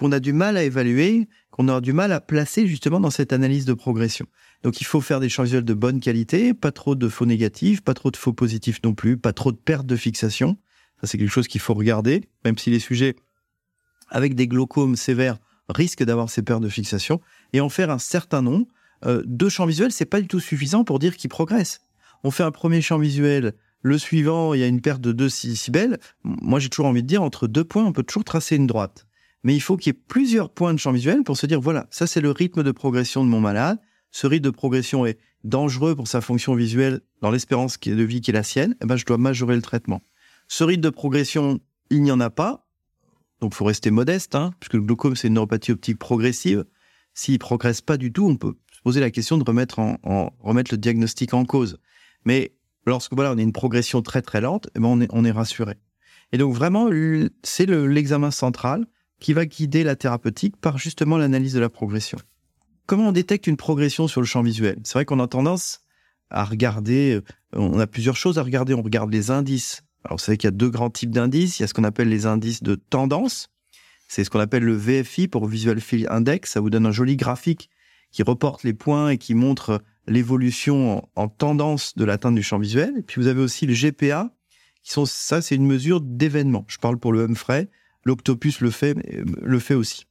qu'on 0.00 0.12
a 0.12 0.20
du 0.20 0.32
mal 0.32 0.56
à 0.56 0.64
évaluer, 0.64 1.28
qu'on 1.50 1.68
a 1.68 1.82
du 1.82 1.92
mal 1.92 2.10
à 2.12 2.20
placer 2.20 2.66
justement 2.66 3.00
dans 3.00 3.10
cette 3.10 3.34
analyse 3.34 3.66
de 3.66 3.74
progression. 3.74 4.24
Donc 4.62 4.80
il 4.80 4.84
faut 4.84 5.02
faire 5.02 5.20
des 5.20 5.28
champs 5.28 5.42
visuels 5.42 5.64
de 5.64 5.74
bonne 5.74 6.00
qualité, 6.00 6.54
pas 6.54 6.72
trop 6.72 6.94
de 6.94 7.06
faux 7.06 7.26
négatifs, 7.26 7.82
pas 7.82 7.92
trop 7.92 8.10
de 8.10 8.16
faux 8.16 8.32
positifs 8.32 8.80
non 8.82 8.94
plus, 8.94 9.18
pas 9.18 9.34
trop 9.34 9.52
de 9.52 9.58
pertes 9.58 9.84
de 9.84 9.96
fixation. 9.96 10.56
Ça 11.02 11.06
c'est 11.06 11.18
quelque 11.18 11.30
chose 11.30 11.48
qu'il 11.48 11.60
faut 11.60 11.74
regarder, 11.74 12.22
même 12.46 12.56
si 12.56 12.70
les 12.70 12.78
sujets 12.78 13.14
avec 14.08 14.34
des 14.34 14.48
glaucomes 14.48 14.96
sévères 14.96 15.36
risquent 15.68 16.04
d'avoir 16.04 16.30
ces 16.30 16.40
pertes 16.40 16.62
de 16.62 16.70
fixation, 16.70 17.20
et 17.52 17.60
en 17.60 17.68
faire 17.68 17.90
un 17.90 17.98
certain 17.98 18.40
nombre. 18.40 18.66
Euh, 19.04 19.22
deux 19.26 19.50
champs 19.50 19.66
visuels, 19.66 19.92
c'est 19.92 20.06
pas 20.06 20.22
du 20.22 20.28
tout 20.28 20.40
suffisant 20.40 20.82
pour 20.82 20.98
dire 20.98 21.14
qu'ils 21.14 21.30
progressent. 21.30 21.82
On 22.24 22.30
fait 22.30 22.42
un 22.42 22.50
premier 22.50 22.80
champ 22.80 22.98
visuel, 22.98 23.52
le 23.82 23.98
suivant, 23.98 24.54
il 24.54 24.60
y 24.60 24.64
a 24.64 24.66
une 24.66 24.80
perte 24.80 25.02
de 25.02 25.12
deux 25.12 25.28
cibelles. 25.28 25.98
Moi, 26.24 26.58
j'ai 26.58 26.70
toujours 26.70 26.86
envie 26.86 27.02
de 27.02 27.06
dire, 27.06 27.22
entre 27.22 27.46
deux 27.46 27.64
points, 27.64 27.84
on 27.84 27.92
peut 27.92 28.02
toujours 28.02 28.24
tracer 28.24 28.56
une 28.56 28.66
droite. 28.66 29.06
Mais 29.42 29.54
il 29.54 29.60
faut 29.60 29.76
qu'il 29.76 29.92
y 29.92 29.96
ait 29.96 30.00
plusieurs 30.08 30.50
points 30.50 30.74
de 30.74 30.78
champ 30.78 30.92
visuel 30.92 31.22
pour 31.22 31.36
se 31.36 31.46
dire, 31.46 31.60
voilà, 31.60 31.86
ça 31.90 32.06
c'est 32.06 32.20
le 32.20 32.30
rythme 32.30 32.62
de 32.62 32.72
progression 32.72 33.24
de 33.24 33.30
mon 33.30 33.40
malade. 33.40 33.78
Ce 34.10 34.26
rythme 34.26 34.44
de 34.44 34.50
progression 34.50 35.06
est 35.06 35.18
dangereux 35.44 35.94
pour 35.94 36.08
sa 36.08 36.20
fonction 36.20 36.54
visuelle 36.54 37.00
dans 37.22 37.30
l'espérance 37.30 37.78
de 37.78 38.02
vie 38.02 38.20
qui 38.20 38.30
est 38.30 38.34
la 38.34 38.42
sienne. 38.42 38.76
Eh 38.82 38.86
ben, 38.86 38.96
je 38.96 39.06
dois 39.06 39.18
majorer 39.18 39.56
le 39.56 39.62
traitement. 39.62 40.02
Ce 40.48 40.64
rythme 40.64 40.82
de 40.82 40.90
progression, 40.90 41.60
il 41.90 42.02
n'y 42.02 42.10
en 42.10 42.20
a 42.20 42.28
pas. 42.28 42.66
Donc, 43.40 43.54
faut 43.54 43.64
rester 43.64 43.90
modeste, 43.90 44.34
hein, 44.34 44.52
puisque 44.60 44.74
le 44.74 44.82
glaucome, 44.82 45.16
c'est 45.16 45.28
une 45.28 45.34
neuropathie 45.34 45.72
optique 45.72 45.98
progressive. 45.98 46.64
S'il 47.14 47.38
progresse 47.38 47.80
pas 47.80 47.96
du 47.96 48.12
tout, 48.12 48.26
on 48.26 48.36
peut 48.36 48.54
se 48.72 48.82
poser 48.82 49.00
la 49.00 49.10
question 49.10 49.38
de 49.38 49.44
remettre 49.44 50.72
le 50.72 50.76
diagnostic 50.76 51.32
en 51.32 51.44
cause. 51.46 51.78
Mais 52.24 52.52
lorsque 52.84 53.14
voilà, 53.14 53.32
on 53.32 53.38
a 53.38 53.42
une 53.42 53.52
progression 53.52 54.02
très 54.02 54.20
très 54.20 54.40
lente, 54.40 54.68
eh 54.74 54.80
ben 54.80 55.06
on 55.10 55.24
est 55.24 55.30
rassuré. 55.30 55.76
Et 56.32 56.38
donc 56.38 56.54
vraiment, 56.54 56.90
c'est 57.42 57.66
l'examen 57.66 58.30
central 58.30 58.86
qui 59.20 59.32
va 59.32 59.46
guider 59.46 59.84
la 59.84 59.96
thérapeutique 59.96 60.56
par 60.56 60.78
justement 60.78 61.16
l'analyse 61.16 61.52
de 61.52 61.60
la 61.60 61.68
progression. 61.68 62.18
Comment 62.86 63.08
on 63.08 63.12
détecte 63.12 63.46
une 63.46 63.56
progression 63.56 64.08
sur 64.08 64.20
le 64.20 64.26
champ 64.26 64.42
visuel? 64.42 64.80
C'est 64.82 64.94
vrai 64.94 65.04
qu'on 65.04 65.20
a 65.20 65.28
tendance 65.28 65.82
à 66.30 66.44
regarder, 66.44 67.14
euh, 67.14 67.22
on 67.52 67.78
a 67.78 67.86
plusieurs 67.86 68.16
choses 68.16 68.38
à 68.38 68.42
regarder. 68.42 68.74
On 68.74 68.82
regarde 68.82 69.12
les 69.12 69.30
indices. 69.30 69.82
Alors 70.04 70.18
vous 70.18 70.24
savez 70.24 70.38
qu'il 70.38 70.48
y 70.48 70.52
a 70.52 70.56
deux 70.56 70.70
grands 70.70 70.90
types 70.90 71.10
d'indices. 71.10 71.58
Il 71.58 71.62
y 71.62 71.64
a 71.64 71.68
ce 71.68 71.74
qu'on 71.74 71.84
appelle 71.84 72.08
les 72.08 72.26
indices 72.26 72.62
de 72.62 72.74
tendance. 72.74 73.48
C'est 74.08 74.24
ce 74.24 74.30
qu'on 74.30 74.40
appelle 74.40 74.64
le 74.64 74.74
VFI 74.74 75.28
pour 75.28 75.46
Visual 75.46 75.80
Field 75.80 76.08
Index. 76.10 76.50
Ça 76.50 76.60
vous 76.60 76.70
donne 76.70 76.86
un 76.86 76.92
joli 76.92 77.16
graphique 77.16 77.70
qui 78.10 78.22
reporte 78.22 78.64
les 78.64 78.74
points 78.74 79.10
et 79.10 79.18
qui 79.18 79.34
montre 79.34 79.82
l'évolution 80.06 81.08
en, 81.14 81.28
tendance 81.28 81.94
de 81.96 82.04
l'atteinte 82.04 82.34
du 82.34 82.42
champ 82.42 82.58
visuel. 82.58 82.92
Et 82.98 83.02
puis 83.02 83.20
vous 83.20 83.28
avez 83.28 83.40
aussi 83.40 83.66
le 83.66 83.74
GPA, 83.74 84.34
qui 84.82 84.92
ça, 85.06 85.42
c'est 85.42 85.54
une 85.54 85.66
mesure 85.66 86.00
d'événement. 86.00 86.64
Je 86.66 86.78
parle 86.78 86.98
pour 86.98 87.12
le 87.12 87.22
Humphrey, 87.22 87.70
l'Octopus 88.04 88.60
le 88.60 88.70
fait, 88.70 88.96
le 89.14 89.58
fait 89.58 89.74
aussi. 89.74 90.06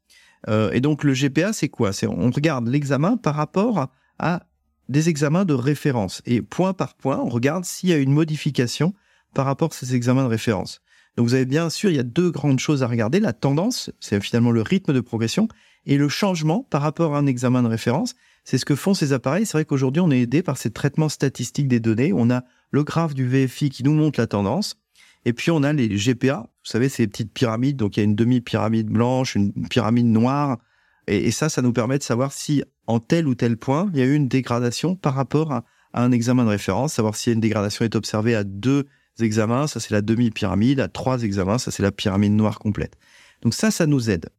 Euh, 0.47 0.71
et 0.71 0.81
donc 0.81 1.03
le 1.03 1.13
GPA, 1.13 1.53
c'est 1.53 1.69
quoi? 1.69 1.91
C'est 1.93 2.07
on 2.07 2.29
regarde 2.29 2.67
l'examen 2.67 3.17
par 3.17 3.35
rapport 3.35 3.87
à 4.19 4.43
des 4.87 5.09
examens 5.09 5.45
de 5.45 5.53
référence 5.53 6.21
et 6.25 6.41
point 6.41 6.73
par 6.73 6.95
point, 6.95 7.19
on 7.19 7.29
regarde 7.29 7.65
s'il 7.65 7.89
y 7.89 7.93
a 7.93 7.97
une 7.97 8.13
modification 8.13 8.93
par 9.33 9.45
rapport 9.45 9.69
à 9.71 9.75
ces 9.75 9.95
examens 9.95 10.23
de 10.23 10.29
référence. 10.29 10.81
Donc 11.15 11.27
vous 11.27 11.33
avez 11.33 11.45
bien 11.45 11.69
sûr, 11.69 11.89
il 11.89 11.95
y 11.95 11.99
a 11.99 12.03
deux 12.03 12.31
grandes 12.31 12.59
choses 12.59 12.81
à 12.81 12.87
regarder 12.87 13.19
la 13.19 13.33
tendance, 13.33 13.91
c'est 13.99 14.21
finalement 14.21 14.51
le 14.51 14.61
rythme 14.61 14.93
de 14.93 15.01
progression, 15.01 15.47
et 15.85 15.97
le 15.97 16.09
changement 16.09 16.65
par 16.69 16.81
rapport 16.81 17.15
à 17.15 17.19
un 17.19 17.25
examen 17.25 17.63
de 17.63 17.67
référence. 17.67 18.15
C'est 18.43 18.57
ce 18.57 18.65
que 18.65 18.75
font 18.75 18.93
ces 18.93 19.13
appareils. 19.13 19.45
C'est 19.45 19.57
vrai 19.57 19.65
qu'aujourd'hui, 19.65 20.01
on 20.01 20.11
est 20.11 20.21
aidé 20.21 20.43
par 20.43 20.57
ces 20.57 20.71
traitements 20.71 21.09
statistiques 21.09 21.67
des 21.67 21.79
données. 21.79 22.13
On 22.13 22.29
a 22.29 22.43
le 22.71 22.83
graphe 22.83 23.13
du 23.13 23.27
VFI 23.27 23.69
qui 23.69 23.83
nous 23.83 23.93
montre 23.93 24.19
la 24.19 24.27
tendance. 24.27 24.77
Et 25.25 25.33
puis, 25.33 25.51
on 25.51 25.63
a 25.63 25.73
les 25.73 25.89
GPA. 25.89 26.49
Vous 26.63 26.71
savez, 26.71 26.89
ces 26.89 27.07
petites 27.07 27.33
pyramides. 27.33 27.77
Donc, 27.77 27.97
il 27.97 27.99
y 27.99 28.01
a 28.01 28.03
une 28.03 28.15
demi-pyramide 28.15 28.87
blanche, 28.87 29.35
une 29.35 29.51
pyramide 29.69 30.07
noire. 30.07 30.57
Et, 31.07 31.31
ça, 31.31 31.49
ça 31.49 31.61
nous 31.61 31.73
permet 31.73 31.97
de 31.97 32.03
savoir 32.03 32.31
si, 32.31 32.63
en 32.87 32.99
tel 32.99 33.27
ou 33.27 33.35
tel 33.35 33.57
point, 33.57 33.89
il 33.93 33.99
y 33.99 34.01
a 34.01 34.05
eu 34.05 34.15
une 34.15 34.27
dégradation 34.27 34.95
par 34.95 35.15
rapport 35.15 35.51
à, 35.51 35.63
un 35.93 36.11
examen 36.11 36.45
de 36.45 36.49
référence. 36.49 36.93
Savoir 36.93 37.15
si 37.15 37.31
une 37.31 37.39
dégradation 37.39 37.83
est 37.83 37.95
observée 37.95 38.35
à 38.35 38.43
deux 38.43 38.85
examens. 39.19 39.67
Ça, 39.67 39.79
c'est 39.79 39.91
la 39.91 40.01
demi-pyramide. 40.01 40.79
À 40.79 40.87
trois 40.87 41.23
examens, 41.23 41.57
ça, 41.57 41.71
c'est 41.71 41.83
la 41.83 41.91
pyramide 41.91 42.33
noire 42.33 42.59
complète. 42.59 42.95
Donc 43.41 43.53
ça, 43.53 43.71
ça 43.71 43.87
nous 43.87 44.09
aide. 44.09 44.29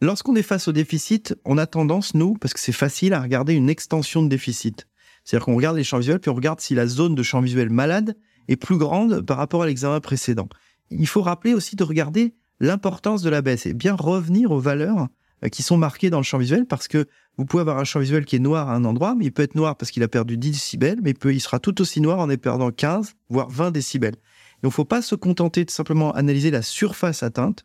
Lorsqu'on 0.00 0.34
est 0.34 0.42
face 0.42 0.66
au 0.68 0.72
déficit, 0.72 1.34
on 1.44 1.58
a 1.58 1.66
tendance, 1.66 2.14
nous, 2.14 2.34
parce 2.34 2.54
que 2.54 2.60
c'est 2.60 2.72
facile, 2.72 3.12
à 3.12 3.20
regarder 3.20 3.52
une 3.52 3.68
extension 3.68 4.22
de 4.22 4.28
déficit. 4.28 4.86
C'est-à-dire 5.24 5.44
qu'on 5.44 5.56
regarde 5.56 5.76
les 5.76 5.84
champs 5.84 5.98
visuels, 5.98 6.20
puis 6.20 6.30
on 6.30 6.34
regarde 6.34 6.60
si 6.60 6.74
la 6.74 6.86
zone 6.86 7.14
de 7.14 7.22
champ 7.22 7.42
visuel 7.42 7.68
malade 7.68 8.16
est 8.50 8.56
plus 8.56 8.76
grande 8.76 9.22
par 9.22 9.36
rapport 9.36 9.62
à 9.62 9.66
l'examen 9.66 10.00
précédent. 10.00 10.48
Il 10.90 11.06
faut 11.06 11.22
rappeler 11.22 11.54
aussi 11.54 11.76
de 11.76 11.84
regarder 11.84 12.34
l'importance 12.58 13.22
de 13.22 13.30
la 13.30 13.40
baisse 13.40 13.66
et 13.66 13.72
bien 13.72 13.94
revenir 13.94 14.50
aux 14.50 14.60
valeurs 14.60 15.08
euh, 15.44 15.48
qui 15.48 15.62
sont 15.62 15.78
marquées 15.78 16.10
dans 16.10 16.18
le 16.18 16.24
champ 16.24 16.38
visuel 16.38 16.66
parce 16.66 16.88
que 16.88 17.06
vous 17.38 17.46
pouvez 17.46 17.62
avoir 17.62 17.78
un 17.78 17.84
champ 17.84 18.00
visuel 18.00 18.24
qui 18.24 18.36
est 18.36 18.40
noir 18.40 18.68
à 18.68 18.74
un 18.74 18.84
endroit, 18.84 19.14
mais 19.14 19.26
il 19.26 19.32
peut 19.32 19.42
être 19.42 19.54
noir 19.54 19.76
parce 19.76 19.90
qu'il 19.90 20.02
a 20.02 20.08
perdu 20.08 20.36
10 20.36 20.50
décibels, 20.50 20.98
mais 21.02 21.14
il, 21.24 21.40
sera 21.40 21.58
tout 21.58 21.80
aussi 21.80 22.00
noir 22.00 22.18
en 22.18 22.28
perdant 22.36 22.70
15, 22.70 23.14
voire 23.30 23.48
20 23.48 23.70
décibels. 23.70 24.16
Il 24.62 24.66
ne 24.66 24.70
faut 24.70 24.84
pas 24.84 25.00
se 25.00 25.14
contenter 25.14 25.64
de 25.64 25.70
simplement 25.70 26.12
analyser 26.12 26.50
la 26.50 26.60
surface 26.60 27.22
atteinte, 27.22 27.64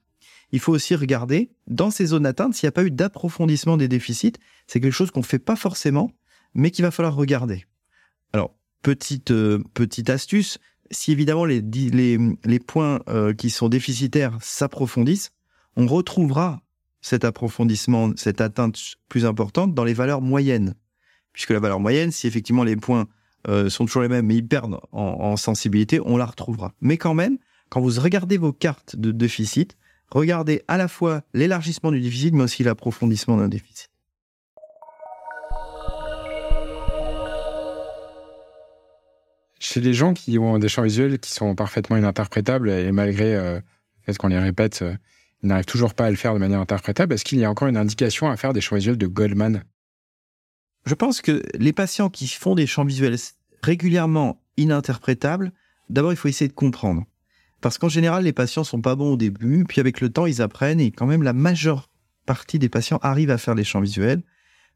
il 0.52 0.60
faut 0.60 0.72
aussi 0.72 0.96
regarder 0.96 1.50
dans 1.68 1.92
ces 1.92 2.06
zones 2.06 2.26
atteintes 2.26 2.54
s'il 2.54 2.68
n'y 2.68 2.70
a 2.70 2.74
pas 2.74 2.84
eu 2.84 2.92
d'approfondissement 2.92 3.78
des 3.78 3.88
déficits. 3.88 4.34
C'est 4.68 4.80
quelque 4.80 4.94
chose 4.94 5.12
qu'on 5.12 5.22
ne 5.22 5.26
fait 5.26 5.40
pas 5.40 5.56
forcément, 5.56 6.12
mais 6.54 6.72
qu'il 6.72 6.86
va 6.86 6.92
falloir 6.92 7.16
regarder. 7.16 7.66
Alors, 8.32 8.56
petite, 8.82 9.32
euh, 9.32 9.62
petite 9.74 10.10
astuce, 10.10 10.60
si 10.92 11.12
évidemment 11.12 11.46
les, 11.46 11.62
points 12.66 13.00
euh, 13.10 13.34
qui 13.34 13.50
sont 13.50 13.70
déficitaires 13.70 14.38
s'approfondissent, 14.42 15.32
on 15.76 15.88
retrouvera 15.88 16.62
cet 17.02 17.24
approfondissement, 17.24 18.12
cette 18.16 18.42
atteinte 18.42 18.80
plus 19.10 19.26
importante 19.26 19.74
dans 19.74 19.84
les 19.84 19.94
valeurs 19.94 20.22
moyennes. 20.22 20.76
Puisque 21.34 21.52
la 21.52 21.60
valeur 21.60 21.80
moyenne, 21.80 22.12
si 22.12 22.28
effectivement 22.28 22.64
les 22.64 22.76
points 22.76 23.08
euh, 23.48 23.70
sont 23.70 23.86
toujours 23.86 24.02
les 24.02 24.08
mêmes, 24.08 24.26
mais 24.26 24.36
ils 24.36 24.48
perdent 24.48 24.80
en, 24.92 25.02
en 25.02 25.38
sensibilité, 25.38 26.00
on 26.00 26.18
la 26.18 26.26
retrouvera. 26.26 26.74
Mais 26.82 26.98
quand 26.98 27.14
même, 27.14 27.38
quand 27.70 27.82
vous 27.82 28.00
regardez 28.00 28.38
vos 28.38 28.54
cartes 28.54 28.96
de 28.96 29.12
déficit, 29.12 29.78
regardez 30.10 30.64
à 30.68 30.78
la 30.78 30.88
fois 30.88 31.22
l'élargissement 31.34 31.92
du 31.92 32.02
déficit, 32.02 32.34
mais 32.34 32.44
aussi 32.44 32.64
l'approfondissement 32.64 33.38
d'un 33.38 33.50
déficit. 33.50 33.90
Chez 39.66 39.82
les 39.82 39.96
gens 39.96 40.14
qui 40.14 40.38
ont 40.38 40.60
des 40.60 40.70
champs 40.70 40.84
visuels 40.84 41.18
qui 41.18 41.32
sont 41.32 41.56
parfaitement 41.56 41.98
ininterprétables 41.98 42.70
et 42.70 42.92
malgré 42.92 43.36
euh, 43.36 43.56
le 43.56 43.62
fait 44.04 44.16
qu'on 44.16 44.28
les 44.28 44.38
répète, 44.38 44.84
euh, 44.84 44.96
ils 45.42 45.48
n'arrivent 45.48 45.66
toujours 45.66 45.96
pas 45.96 46.06
à 46.06 46.12
le 46.12 46.16
faire 46.16 46.36
de 46.36 46.40
manière 46.40 46.60
interprétable, 46.60 47.16
est-ce 47.16 47.26
qu'il 47.26 47.40
y 47.40 47.46
a 47.46 47.50
encore 47.50 47.68
une 47.68 47.76
indication 47.76 48.30
à 48.30 48.38
faire 48.38 48.54
des 48.54 48.62
champs 48.62 48.76
visuels 48.76 49.00
de 49.00 49.08
Goldman? 49.08 49.64
Je 50.86 50.94
pense 50.94 51.20
que 51.20 51.42
les 51.56 51.74
patients 51.74 52.12
qui 52.12 52.28
font 52.28 52.54
des 52.54 52.68
champs 52.68 52.86
visuels 52.86 53.16
régulièrement 53.64 54.40
ininterprétables, 54.58 55.52
d'abord 55.90 56.14
il 56.14 56.16
faut 56.16 56.28
essayer 56.28 56.48
de 56.48 56.54
comprendre. 56.54 57.04
Parce 57.60 57.80
qu'en 57.80 57.90
général, 57.90 58.26
les 58.26 58.34
patients 58.34 58.64
sont 58.64 58.82
pas 58.82 58.96
bons 58.96 59.14
au 59.14 59.18
début, 59.18 59.66
puis 59.68 59.82
avec 59.82 60.00
le 60.00 60.10
temps, 60.10 60.28
ils 60.28 60.44
apprennent 60.44 60.80
et 60.80 60.92
quand 60.92 61.08
même 61.08 61.24
la 61.24 61.34
majeure 61.34 61.90
partie 62.28 62.60
des 62.60 62.70
patients 62.70 63.00
arrivent 63.02 63.32
à 63.32 63.40
faire 63.40 63.56
des 63.56 63.64
champs 63.64 63.82
visuels. 63.82 64.22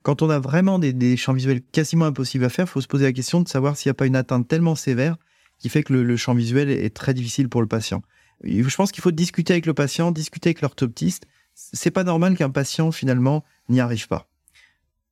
Quand 0.04 0.22
on 0.22 0.30
a 0.30 0.40
vraiment 0.40 0.80
des, 0.80 1.18
champs 1.18 1.34
visuels 1.34 1.62
quasiment 1.62 2.06
impossibles 2.06 2.46
à 2.46 2.50
faire, 2.50 2.66
il 2.66 2.70
faut 2.70 2.82
se 2.82 2.88
poser 2.88 3.06
la 3.06 3.14
question 3.14 3.42
de 3.42 3.48
savoir 3.48 3.76
s'il 3.76 3.90
n'y 3.90 3.92
a 3.92 3.96
pas 3.96 4.06
une 4.06 4.16
atteinte 4.16 4.48
tellement 4.48 4.76
sévère 4.76 5.18
qui 5.58 5.68
fait 5.68 5.84
que 5.84 5.94
le, 5.94 6.18
champ 6.18 6.34
visuel 6.34 6.70
est 6.70 6.96
très 6.96 7.14
difficile 7.14 7.50
pour 7.50 7.62
le 7.62 7.68
patient. 7.68 8.02
je 8.44 8.76
pense 8.76 8.92
qu'il 8.92 9.04
faut 9.04 9.12
discuter 9.12 9.54
avec 9.54 9.66
le 9.66 9.74
patient, 9.74 10.12
discuter 10.12 10.50
avec 10.50 10.62
l'orthoptiste. 10.62 11.26
C'est 11.54 11.92
pas 11.92 12.06
normal 12.06 12.38
qu'un 12.38 12.50
patient 12.50 12.92
finalement 12.94 13.44
n'y 13.68 13.82
arrive 13.82 14.08
pas. 14.08 14.30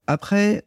Après, 0.08 0.66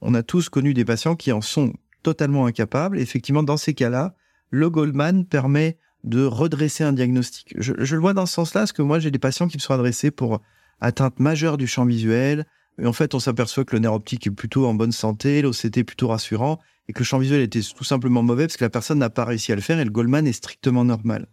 on 0.00 0.14
a 0.14 0.22
tous 0.22 0.48
connu 0.48 0.72
des 0.72 0.86
patients 0.86 1.14
qui 1.14 1.30
en 1.32 1.42
sont 1.42 1.74
totalement 2.02 2.46
incapables. 2.46 2.98
effectivement, 2.98 3.42
dans 3.42 3.58
ces 3.58 3.74
cas-là, 3.74 4.14
le 4.50 4.70
Goldman 4.70 5.26
permet 5.26 5.76
de 6.04 6.24
redresser 6.24 6.84
un 6.84 6.92
diagnostic. 6.92 7.54
Je, 7.58 7.72
le 7.72 8.00
vois 8.00 8.14
dans 8.14 8.24
ce 8.24 8.34
sens-là, 8.34 8.62
parce 8.62 8.72
que 8.72 8.82
moi, 8.82 8.98
j'ai 8.98 9.10
des 9.10 9.18
patients 9.18 9.48
qui 9.48 9.56
me 9.56 9.60
sont 9.60 9.74
adressés 9.74 10.10
pour 10.10 10.40
atteinte 10.80 11.18
majeure 11.18 11.58
du 11.58 11.66
champ 11.66 11.84
visuel. 11.84 12.46
Et 12.80 12.86
en 12.86 12.92
fait, 12.92 13.14
on 13.14 13.18
s'aperçoit 13.18 13.64
que 13.64 13.74
le 13.74 13.80
nerf 13.80 13.92
optique 13.92 14.26
est 14.26 14.30
plutôt 14.30 14.66
en 14.66 14.74
bonne 14.74 14.92
santé, 14.92 15.42
l'OCT 15.42 15.82
plutôt 15.84 16.08
rassurant, 16.08 16.58
et 16.88 16.92
que 16.92 17.00
le 17.00 17.04
champ 17.04 17.18
visuel 17.18 17.40
était 17.40 17.60
tout 17.60 17.84
simplement 17.84 18.22
mauvais 18.22 18.46
parce 18.46 18.56
que 18.56 18.64
la 18.64 18.70
personne 18.70 18.98
n'a 18.98 19.10
pas 19.10 19.24
réussi 19.24 19.52
à 19.52 19.56
le 19.56 19.60
faire 19.60 19.78
et 19.78 19.84
le 19.84 19.90
Goldman 19.90 20.26
est 20.26 20.32
strictement 20.32 20.84
normal. 20.84 21.26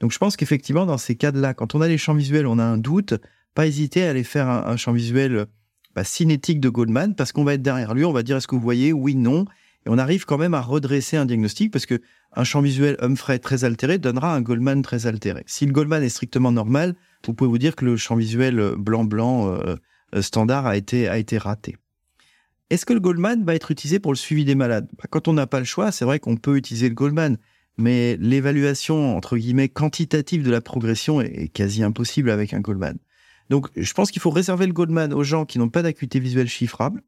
Donc 0.00 0.12
je 0.12 0.18
pense 0.18 0.36
qu'effectivement, 0.36 0.86
dans 0.86 0.98
ces 0.98 1.16
cas-là, 1.16 1.54
quand 1.54 1.74
on 1.74 1.80
a 1.80 1.88
les 1.88 1.98
champs 1.98 2.14
visuels, 2.14 2.46
on 2.46 2.58
a 2.58 2.64
un 2.64 2.78
doute, 2.78 3.14
pas 3.54 3.66
hésiter 3.66 4.04
à 4.04 4.10
aller 4.10 4.24
faire 4.24 4.48
un, 4.48 4.76
champ 4.76 4.92
visuel 4.92 5.46
bah, 5.94 6.04
cinétique 6.04 6.60
de 6.60 6.68
Goldman, 6.68 7.14
parce 7.14 7.32
qu'on 7.32 7.44
va 7.44 7.54
être 7.54 7.62
derrière 7.62 7.94
lui, 7.94 8.04
on 8.04 8.12
va 8.12 8.22
dire 8.22 8.36
est-ce 8.36 8.48
que 8.48 8.54
vous 8.54 8.62
voyez, 8.62 8.92
oui, 8.92 9.14
non, 9.14 9.44
et 9.84 9.90
on 9.90 9.98
arrive 9.98 10.24
quand 10.24 10.38
même 10.38 10.54
à 10.54 10.60
redresser 10.60 11.16
un 11.16 11.26
diagnostic, 11.26 11.70
parce 11.70 11.86
que 11.86 12.00
un 12.34 12.44
champ 12.44 12.62
visuel 12.62 12.96
Humphrey 13.00 13.38
très 13.38 13.64
altéré 13.64 13.98
donnera 13.98 14.34
un 14.34 14.40
Goldman 14.40 14.82
très 14.82 15.06
altéré. 15.06 15.42
Si 15.46 15.66
le 15.66 15.72
Goldman 15.72 16.02
est 16.02 16.08
strictement 16.08 16.52
normal, 16.52 16.94
vous 17.26 17.34
pouvez 17.34 17.50
vous 17.50 17.58
dire 17.58 17.76
que 17.76 17.84
le 17.84 17.96
champ 17.96 18.16
visuel 18.16 18.74
blanc-blanc 18.78 19.48
euh, 19.48 19.76
standard 20.20 20.66
a 20.66 20.76
été, 20.76 21.08
raté. 21.38 21.76
Est-ce 22.70 22.86
que 22.86 22.92
le 22.92 23.00
Goldman 23.00 23.44
va 23.44 23.54
être 23.54 23.70
utilisé 23.70 23.98
pour 23.98 24.12
le 24.12 24.16
suivi 24.16 24.44
des 24.44 24.54
malades? 24.54 24.88
Bah, 24.98 25.04
Quand 25.10 25.28
on 25.28 25.32
n'a 25.32 25.46
pas 25.46 25.58
le 25.58 25.64
choix, 25.64 25.92
c'est 25.92 26.04
vrai 26.04 26.18
qu'on 26.18 26.36
peut 26.36 26.56
utiliser 26.56 26.88
le 26.88 26.94
Goldman, 26.94 27.38
mais 27.78 28.16
l'évaluation, 28.18 29.16
entre 29.16 29.36
guillemets, 29.36 29.68
quantitative 29.68 30.42
de 30.42 30.50
la 30.50 30.60
progression 30.60 31.20
est 31.20 31.48
quasi 31.48 31.82
impossible 31.82 32.30
avec 32.30 32.54
un 32.54 32.60
Goldman. 32.60 32.98
Donc, 33.50 33.68
je 33.76 33.92
pense 33.92 34.10
qu'il 34.10 34.22
faut 34.22 34.30
réserver 34.30 34.66
le 34.66 34.72
Goldman 34.72 35.12
aux 35.12 35.24
gens 35.24 35.44
qui 35.44 35.58
n'ont 35.58 35.68
pas 35.68 35.82
d'acuité 35.82 36.20
visuelle 36.20 36.48
chiffrable. 36.48 37.02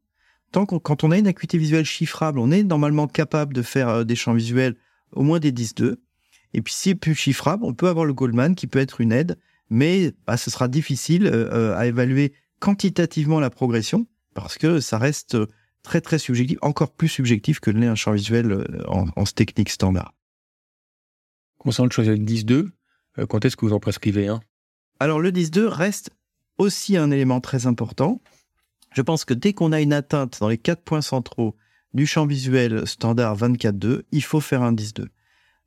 Tant 0.51 0.65
qu'on, 0.65 0.79
quand 0.79 1.03
on 1.03 1.11
a 1.11 1.17
une 1.17 1.27
acuité 1.27 1.57
visuelle 1.57 1.85
chiffrable, 1.85 2.39
on 2.39 2.51
est 2.51 2.63
normalement 2.63 3.07
capable 3.07 3.53
de 3.53 3.61
faire 3.61 3.89
euh, 3.89 4.03
des 4.03 4.15
champs 4.15 4.33
visuels 4.33 4.75
au 5.11 5.23
moins 5.23 5.39
des 5.39 5.51
10-2. 5.51 5.95
Et 6.53 6.61
puis, 6.61 6.73
si 6.73 6.89
c'est 6.89 6.95
plus 6.95 7.15
chiffrable, 7.15 7.65
on 7.65 7.73
peut 7.73 7.87
avoir 7.87 8.05
le 8.05 8.13
Goldman 8.13 8.55
qui 8.55 8.67
peut 8.67 8.79
être 8.79 9.01
une 9.01 9.11
aide, 9.11 9.37
mais 9.69 10.13
bah, 10.27 10.37
ce 10.37 10.51
sera 10.51 10.67
difficile 10.67 11.27
euh, 11.27 11.49
euh, 11.51 11.75
à 11.75 11.87
évaluer 11.87 12.33
quantitativement 12.59 13.39
la 13.39 13.49
progression 13.49 14.07
parce 14.33 14.57
que 14.57 14.79
ça 14.79 14.97
reste 14.97 15.37
très 15.83 16.01
très 16.01 16.17
subjectif, 16.19 16.57
encore 16.61 16.91
plus 16.91 17.07
subjectif 17.07 17.59
que 17.59 17.71
l'est 17.71 17.87
un 17.87 17.95
champ 17.95 18.11
visuel 18.11 18.65
en, 18.87 19.05
en 19.15 19.23
technique 19.23 19.69
standard. 19.69 20.13
Concernant 21.57 21.87
le 21.87 21.91
choix 21.91 22.03
10-2, 22.03 22.69
quand 23.29 23.45
est-ce 23.45 23.55
que 23.55 23.65
vous 23.65 23.73
en 23.73 23.79
prescrivez 23.79 24.27
un? 24.27 24.41
Alors 24.99 25.19
le 25.19 25.31
10-2 25.31 25.65
reste 25.65 26.11
aussi 26.57 26.97
un 26.97 27.11
élément 27.11 27.41
très 27.41 27.67
important. 27.67 28.21
Je 28.93 29.01
pense 29.01 29.25
que 29.25 29.33
dès 29.33 29.53
qu'on 29.53 29.71
a 29.71 29.81
une 29.81 29.93
atteinte 29.93 30.39
dans 30.39 30.47
les 30.47 30.57
quatre 30.57 30.81
points 30.81 31.01
centraux 31.01 31.55
du 31.93 32.05
champ 32.05 32.25
visuel 32.25 32.87
standard 32.87 33.37
24-2, 33.37 34.03
il 34.11 34.23
faut 34.23 34.39
faire 34.39 34.61
un 34.61 34.73
10-2. 34.73 35.07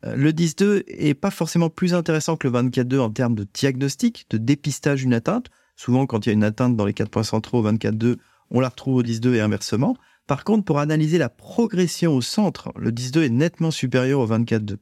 Euh, 0.04 0.16
le 0.16 0.32
10-2 0.32 0.84
est 0.86 1.14
pas 1.14 1.30
forcément 1.30 1.70
plus 1.70 1.94
intéressant 1.94 2.36
que 2.36 2.48
le 2.48 2.54
24-2 2.54 2.98
en 3.00 3.10
termes 3.10 3.34
de 3.34 3.46
diagnostic, 3.52 4.26
de 4.30 4.38
dépistage 4.38 5.02
d'une 5.02 5.14
atteinte. 5.14 5.48
Souvent, 5.78 6.06
quand 6.06 6.26
il 6.26 6.30
y 6.30 6.30
a 6.30 6.32
une 6.32 6.42
atteinte 6.42 6.76
dans 6.76 6.84
les 6.84 6.92
quatre 6.92 7.08
points 7.08 7.22
centraux 7.22 7.60
au 7.60 7.72
24-2, 7.72 8.16
on 8.50 8.58
la 8.58 8.68
retrouve 8.68 8.96
au 8.96 9.02
10-2 9.04 9.34
et 9.34 9.40
inversement. 9.40 9.96
Par 10.26 10.42
contre, 10.42 10.64
pour 10.64 10.80
analyser 10.80 11.18
la 11.18 11.28
progression 11.28 12.16
au 12.16 12.20
centre, 12.20 12.72
le 12.76 12.90
10-2 12.90 13.22
est 13.22 13.28
nettement 13.28 13.70
supérieur 13.70 14.18
au 14.18 14.26
24-2. 14.26 14.78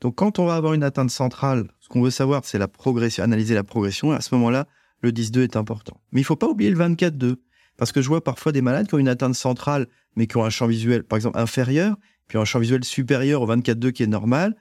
Donc, 0.00 0.16
quand 0.16 0.40
on 0.40 0.46
va 0.46 0.56
avoir 0.56 0.74
une 0.74 0.82
atteinte 0.82 1.10
centrale, 1.10 1.68
ce 1.78 1.88
qu'on 1.88 2.02
veut 2.02 2.10
savoir, 2.10 2.44
c'est 2.44 2.58
la 2.58 2.66
progression, 2.66 3.22
analyser 3.22 3.54
la 3.54 3.62
progression. 3.62 4.12
Et 4.12 4.16
à 4.16 4.20
ce 4.20 4.34
moment-là, 4.34 4.66
le 5.02 5.12
10-2 5.12 5.42
est 5.44 5.54
important. 5.54 6.00
Mais 6.10 6.20
il 6.20 6.24
faut 6.24 6.34
pas 6.34 6.48
oublier 6.48 6.70
le 6.70 6.76
24-2. 6.76 7.36
Parce 7.76 7.92
que 7.92 8.02
je 8.02 8.08
vois 8.08 8.24
parfois 8.24 8.50
des 8.50 8.60
malades 8.60 8.88
qui 8.88 8.94
ont 8.96 8.98
une 8.98 9.08
atteinte 9.08 9.36
centrale, 9.36 9.86
mais 10.16 10.26
qui 10.26 10.36
ont 10.36 10.44
un 10.44 10.50
champ 10.50 10.66
visuel, 10.66 11.04
par 11.04 11.16
exemple, 11.16 11.38
inférieur, 11.38 11.96
puis 12.26 12.38
un 12.38 12.44
champ 12.44 12.58
visuel 12.58 12.82
supérieur 12.82 13.42
au 13.42 13.46
24-2 13.46 13.92
qui 13.92 14.02
est 14.02 14.08
normal. 14.08 14.56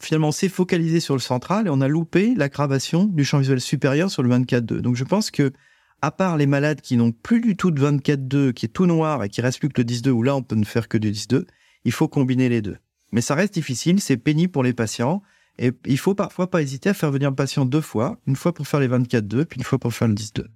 Finalement, 0.00 0.32
s'est 0.32 0.48
focalisé 0.48 0.98
sur 0.98 1.14
le 1.14 1.20
central 1.20 1.66
et 1.66 1.70
on 1.70 1.82
a 1.82 1.88
loupé 1.88 2.34
l'aggravation 2.34 3.04
du 3.04 3.22
champ 3.22 3.38
visuel 3.38 3.60
supérieur 3.60 4.10
sur 4.10 4.22
le 4.22 4.30
24-2. 4.34 4.80
Donc 4.80 4.96
je 4.96 5.04
pense 5.04 5.30
que, 5.30 5.52
à 6.00 6.10
part 6.10 6.38
les 6.38 6.46
malades 6.46 6.80
qui 6.80 6.96
n'ont 6.96 7.12
plus 7.12 7.42
du 7.42 7.54
tout 7.54 7.70
de 7.70 7.80
24-2, 7.80 8.54
qui 8.54 8.64
est 8.64 8.70
tout 8.70 8.86
noir 8.86 9.22
et 9.22 9.28
qui 9.28 9.42
reste 9.42 9.58
plus 9.58 9.68
que 9.68 9.82
le 9.82 9.86
10-2, 9.86 10.08
où 10.08 10.22
là 10.22 10.34
on 10.34 10.42
peut 10.42 10.56
ne 10.56 10.64
faire 10.64 10.88
que 10.88 10.96
du 10.96 11.12
10-2, 11.12 11.44
il 11.84 11.92
faut 11.92 12.08
combiner 12.08 12.48
les 12.48 12.62
deux. 12.62 12.78
Mais 13.12 13.20
ça 13.20 13.34
reste 13.34 13.52
difficile, 13.52 14.00
c'est 14.00 14.16
pénible 14.16 14.50
pour 14.50 14.62
les 14.62 14.72
patients. 14.72 15.22
Et 15.58 15.72
il 15.84 15.98
faut 15.98 16.14
parfois 16.14 16.48
pas 16.48 16.62
hésiter 16.62 16.88
à 16.88 16.94
faire 16.94 17.10
venir 17.10 17.28
le 17.28 17.36
patient 17.36 17.66
deux 17.66 17.82
fois, 17.82 18.18
une 18.26 18.36
fois 18.36 18.54
pour 18.54 18.66
faire 18.66 18.80
les 18.80 18.88
24-2, 18.88 19.44
puis 19.44 19.58
une 19.58 19.64
fois 19.64 19.78
pour 19.78 19.92
faire 19.92 20.08
le 20.08 20.14
10-2. 20.14 20.46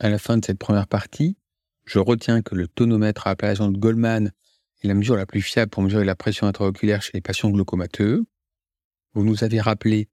À 0.00 0.10
la 0.10 0.18
fin 0.18 0.36
de 0.36 0.44
cette 0.44 0.58
première 0.58 0.86
partie, 0.86 1.38
je 1.88 1.98
retiens 1.98 2.42
que 2.42 2.54
le 2.54 2.68
tonomètre 2.68 3.26
à 3.26 3.30
appellation 3.30 3.70
de 3.70 3.78
Goldman 3.78 4.32
est 4.82 4.88
la 4.88 4.94
mesure 4.94 5.16
la 5.16 5.26
plus 5.26 5.42
fiable 5.42 5.70
pour 5.70 5.82
mesurer 5.82 6.04
la 6.04 6.14
pression 6.14 6.46
intraoculaire 6.46 7.02
chez 7.02 7.12
les 7.14 7.20
patients 7.20 7.50
glaucomateux. 7.50 8.24
Vous 9.14 9.24
nous 9.24 9.42
avez 9.42 9.60
rappelé 9.60 10.08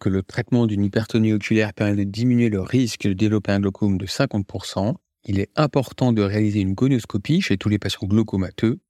que 0.00 0.08
le 0.08 0.22
traitement 0.22 0.66
d'une 0.66 0.84
hypertonie 0.84 1.32
oculaire 1.32 1.72
permet 1.72 2.04
de 2.04 2.10
diminuer 2.10 2.48
le 2.48 2.60
risque 2.60 3.06
de 3.06 3.12
développer 3.12 3.52
un 3.52 3.60
glaucome 3.60 3.98
de 3.98 4.06
50% 4.06 4.96
il 5.24 5.38
est 5.38 5.50
important 5.54 6.12
de 6.12 6.22
réaliser 6.22 6.60
une 6.60 6.74
gonioscopie 6.74 7.40
chez 7.40 7.56
tous 7.56 7.68
les 7.68 7.78
patients 7.78 8.06
glaucomateux. 8.06 8.80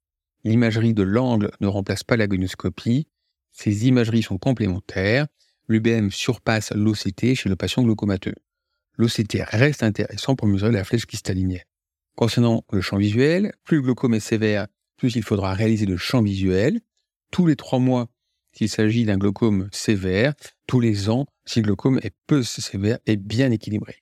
L'imagerie 0.43 0.93
de 0.93 1.03
l'angle 1.03 1.51
ne 1.61 1.67
remplace 1.67 2.03
pas 2.03 2.17
la 2.17 2.27
gonioscopie. 2.27 3.07
Ces 3.51 3.87
imageries 3.87 4.23
sont 4.23 4.39
complémentaires. 4.39 5.27
L'UBM 5.67 6.09
surpasse 6.09 6.71
l'OCT 6.73 7.35
chez 7.35 7.49
le 7.49 7.55
patient 7.55 7.83
glaucomateux. 7.83 8.35
L'OCT 8.97 9.37
reste 9.47 9.83
intéressant 9.83 10.35
pour 10.35 10.47
mesurer 10.47 10.71
la 10.71 10.83
flèche 10.83 11.05
cristallinienne. 11.05 11.61
Concernant 12.15 12.63
le 12.71 12.81
champ 12.81 12.97
visuel, 12.97 13.53
plus 13.63 13.77
le 13.77 13.83
glaucome 13.83 14.13
est 14.13 14.19
sévère, 14.19 14.67
plus 14.97 15.15
il 15.15 15.23
faudra 15.23 15.53
réaliser 15.53 15.85
le 15.85 15.97
champ 15.97 16.21
visuel. 16.21 16.79
Tous 17.31 17.47
les 17.47 17.55
trois 17.55 17.79
mois, 17.79 18.07
s'il 18.51 18.69
s'agit 18.69 19.05
d'un 19.05 19.17
glaucome 19.17 19.67
sévère, 19.71 20.33
tous 20.67 20.79
les 20.79 21.09
ans, 21.09 21.25
si 21.45 21.59
le 21.59 21.65
glaucome 21.65 21.99
est 22.03 22.13
peu 22.27 22.43
sévère 22.43 22.99
et 23.07 23.17
bien 23.17 23.49
équilibré. 23.49 23.95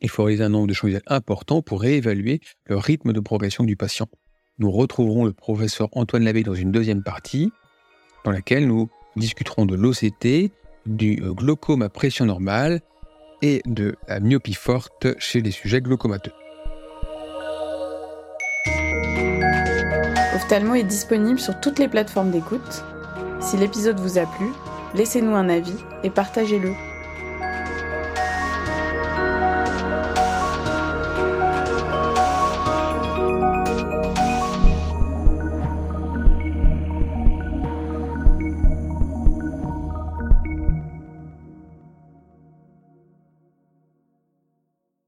Il 0.00 0.08
faut 0.08 0.24
réaliser 0.24 0.44
un 0.44 0.48
nombre 0.48 0.68
de 0.68 0.72
choses 0.72 0.98
important 1.06 1.60
pour 1.60 1.82
réévaluer 1.82 2.40
le 2.64 2.78
rythme 2.78 3.12
de 3.12 3.20
progression 3.20 3.64
du 3.64 3.76
patient. 3.76 4.08
Nous 4.58 4.70
retrouverons 4.70 5.26
le 5.26 5.34
professeur 5.34 5.88
Antoine 5.92 6.24
Labbé 6.24 6.42
dans 6.42 6.54
une 6.54 6.72
deuxième 6.72 7.02
partie, 7.02 7.52
dans 8.24 8.30
laquelle 8.30 8.66
nous 8.66 8.88
discuterons 9.16 9.66
de 9.66 9.74
l'OCT, 9.74 10.50
du 10.86 11.16
glaucome 11.16 11.82
à 11.82 11.90
pression 11.90 12.24
normale 12.24 12.80
et 13.42 13.60
de 13.66 13.96
la 14.08 14.20
myopie 14.20 14.54
forte 14.54 15.08
chez 15.18 15.42
les 15.42 15.50
sujets 15.50 15.82
glaucomateux. 15.82 16.32
Ophthalmo 20.50 20.74
est 20.74 20.82
disponible 20.82 21.38
sur 21.38 21.60
toutes 21.60 21.78
les 21.78 21.86
plateformes 21.86 22.32
d'écoute. 22.32 22.82
Si 23.40 23.56
l'épisode 23.56 24.00
vous 24.00 24.18
a 24.18 24.26
plu, 24.26 24.46
laissez-nous 24.96 25.36
un 25.36 25.48
avis 25.48 25.76
et 26.02 26.10
partagez-le. 26.10 26.72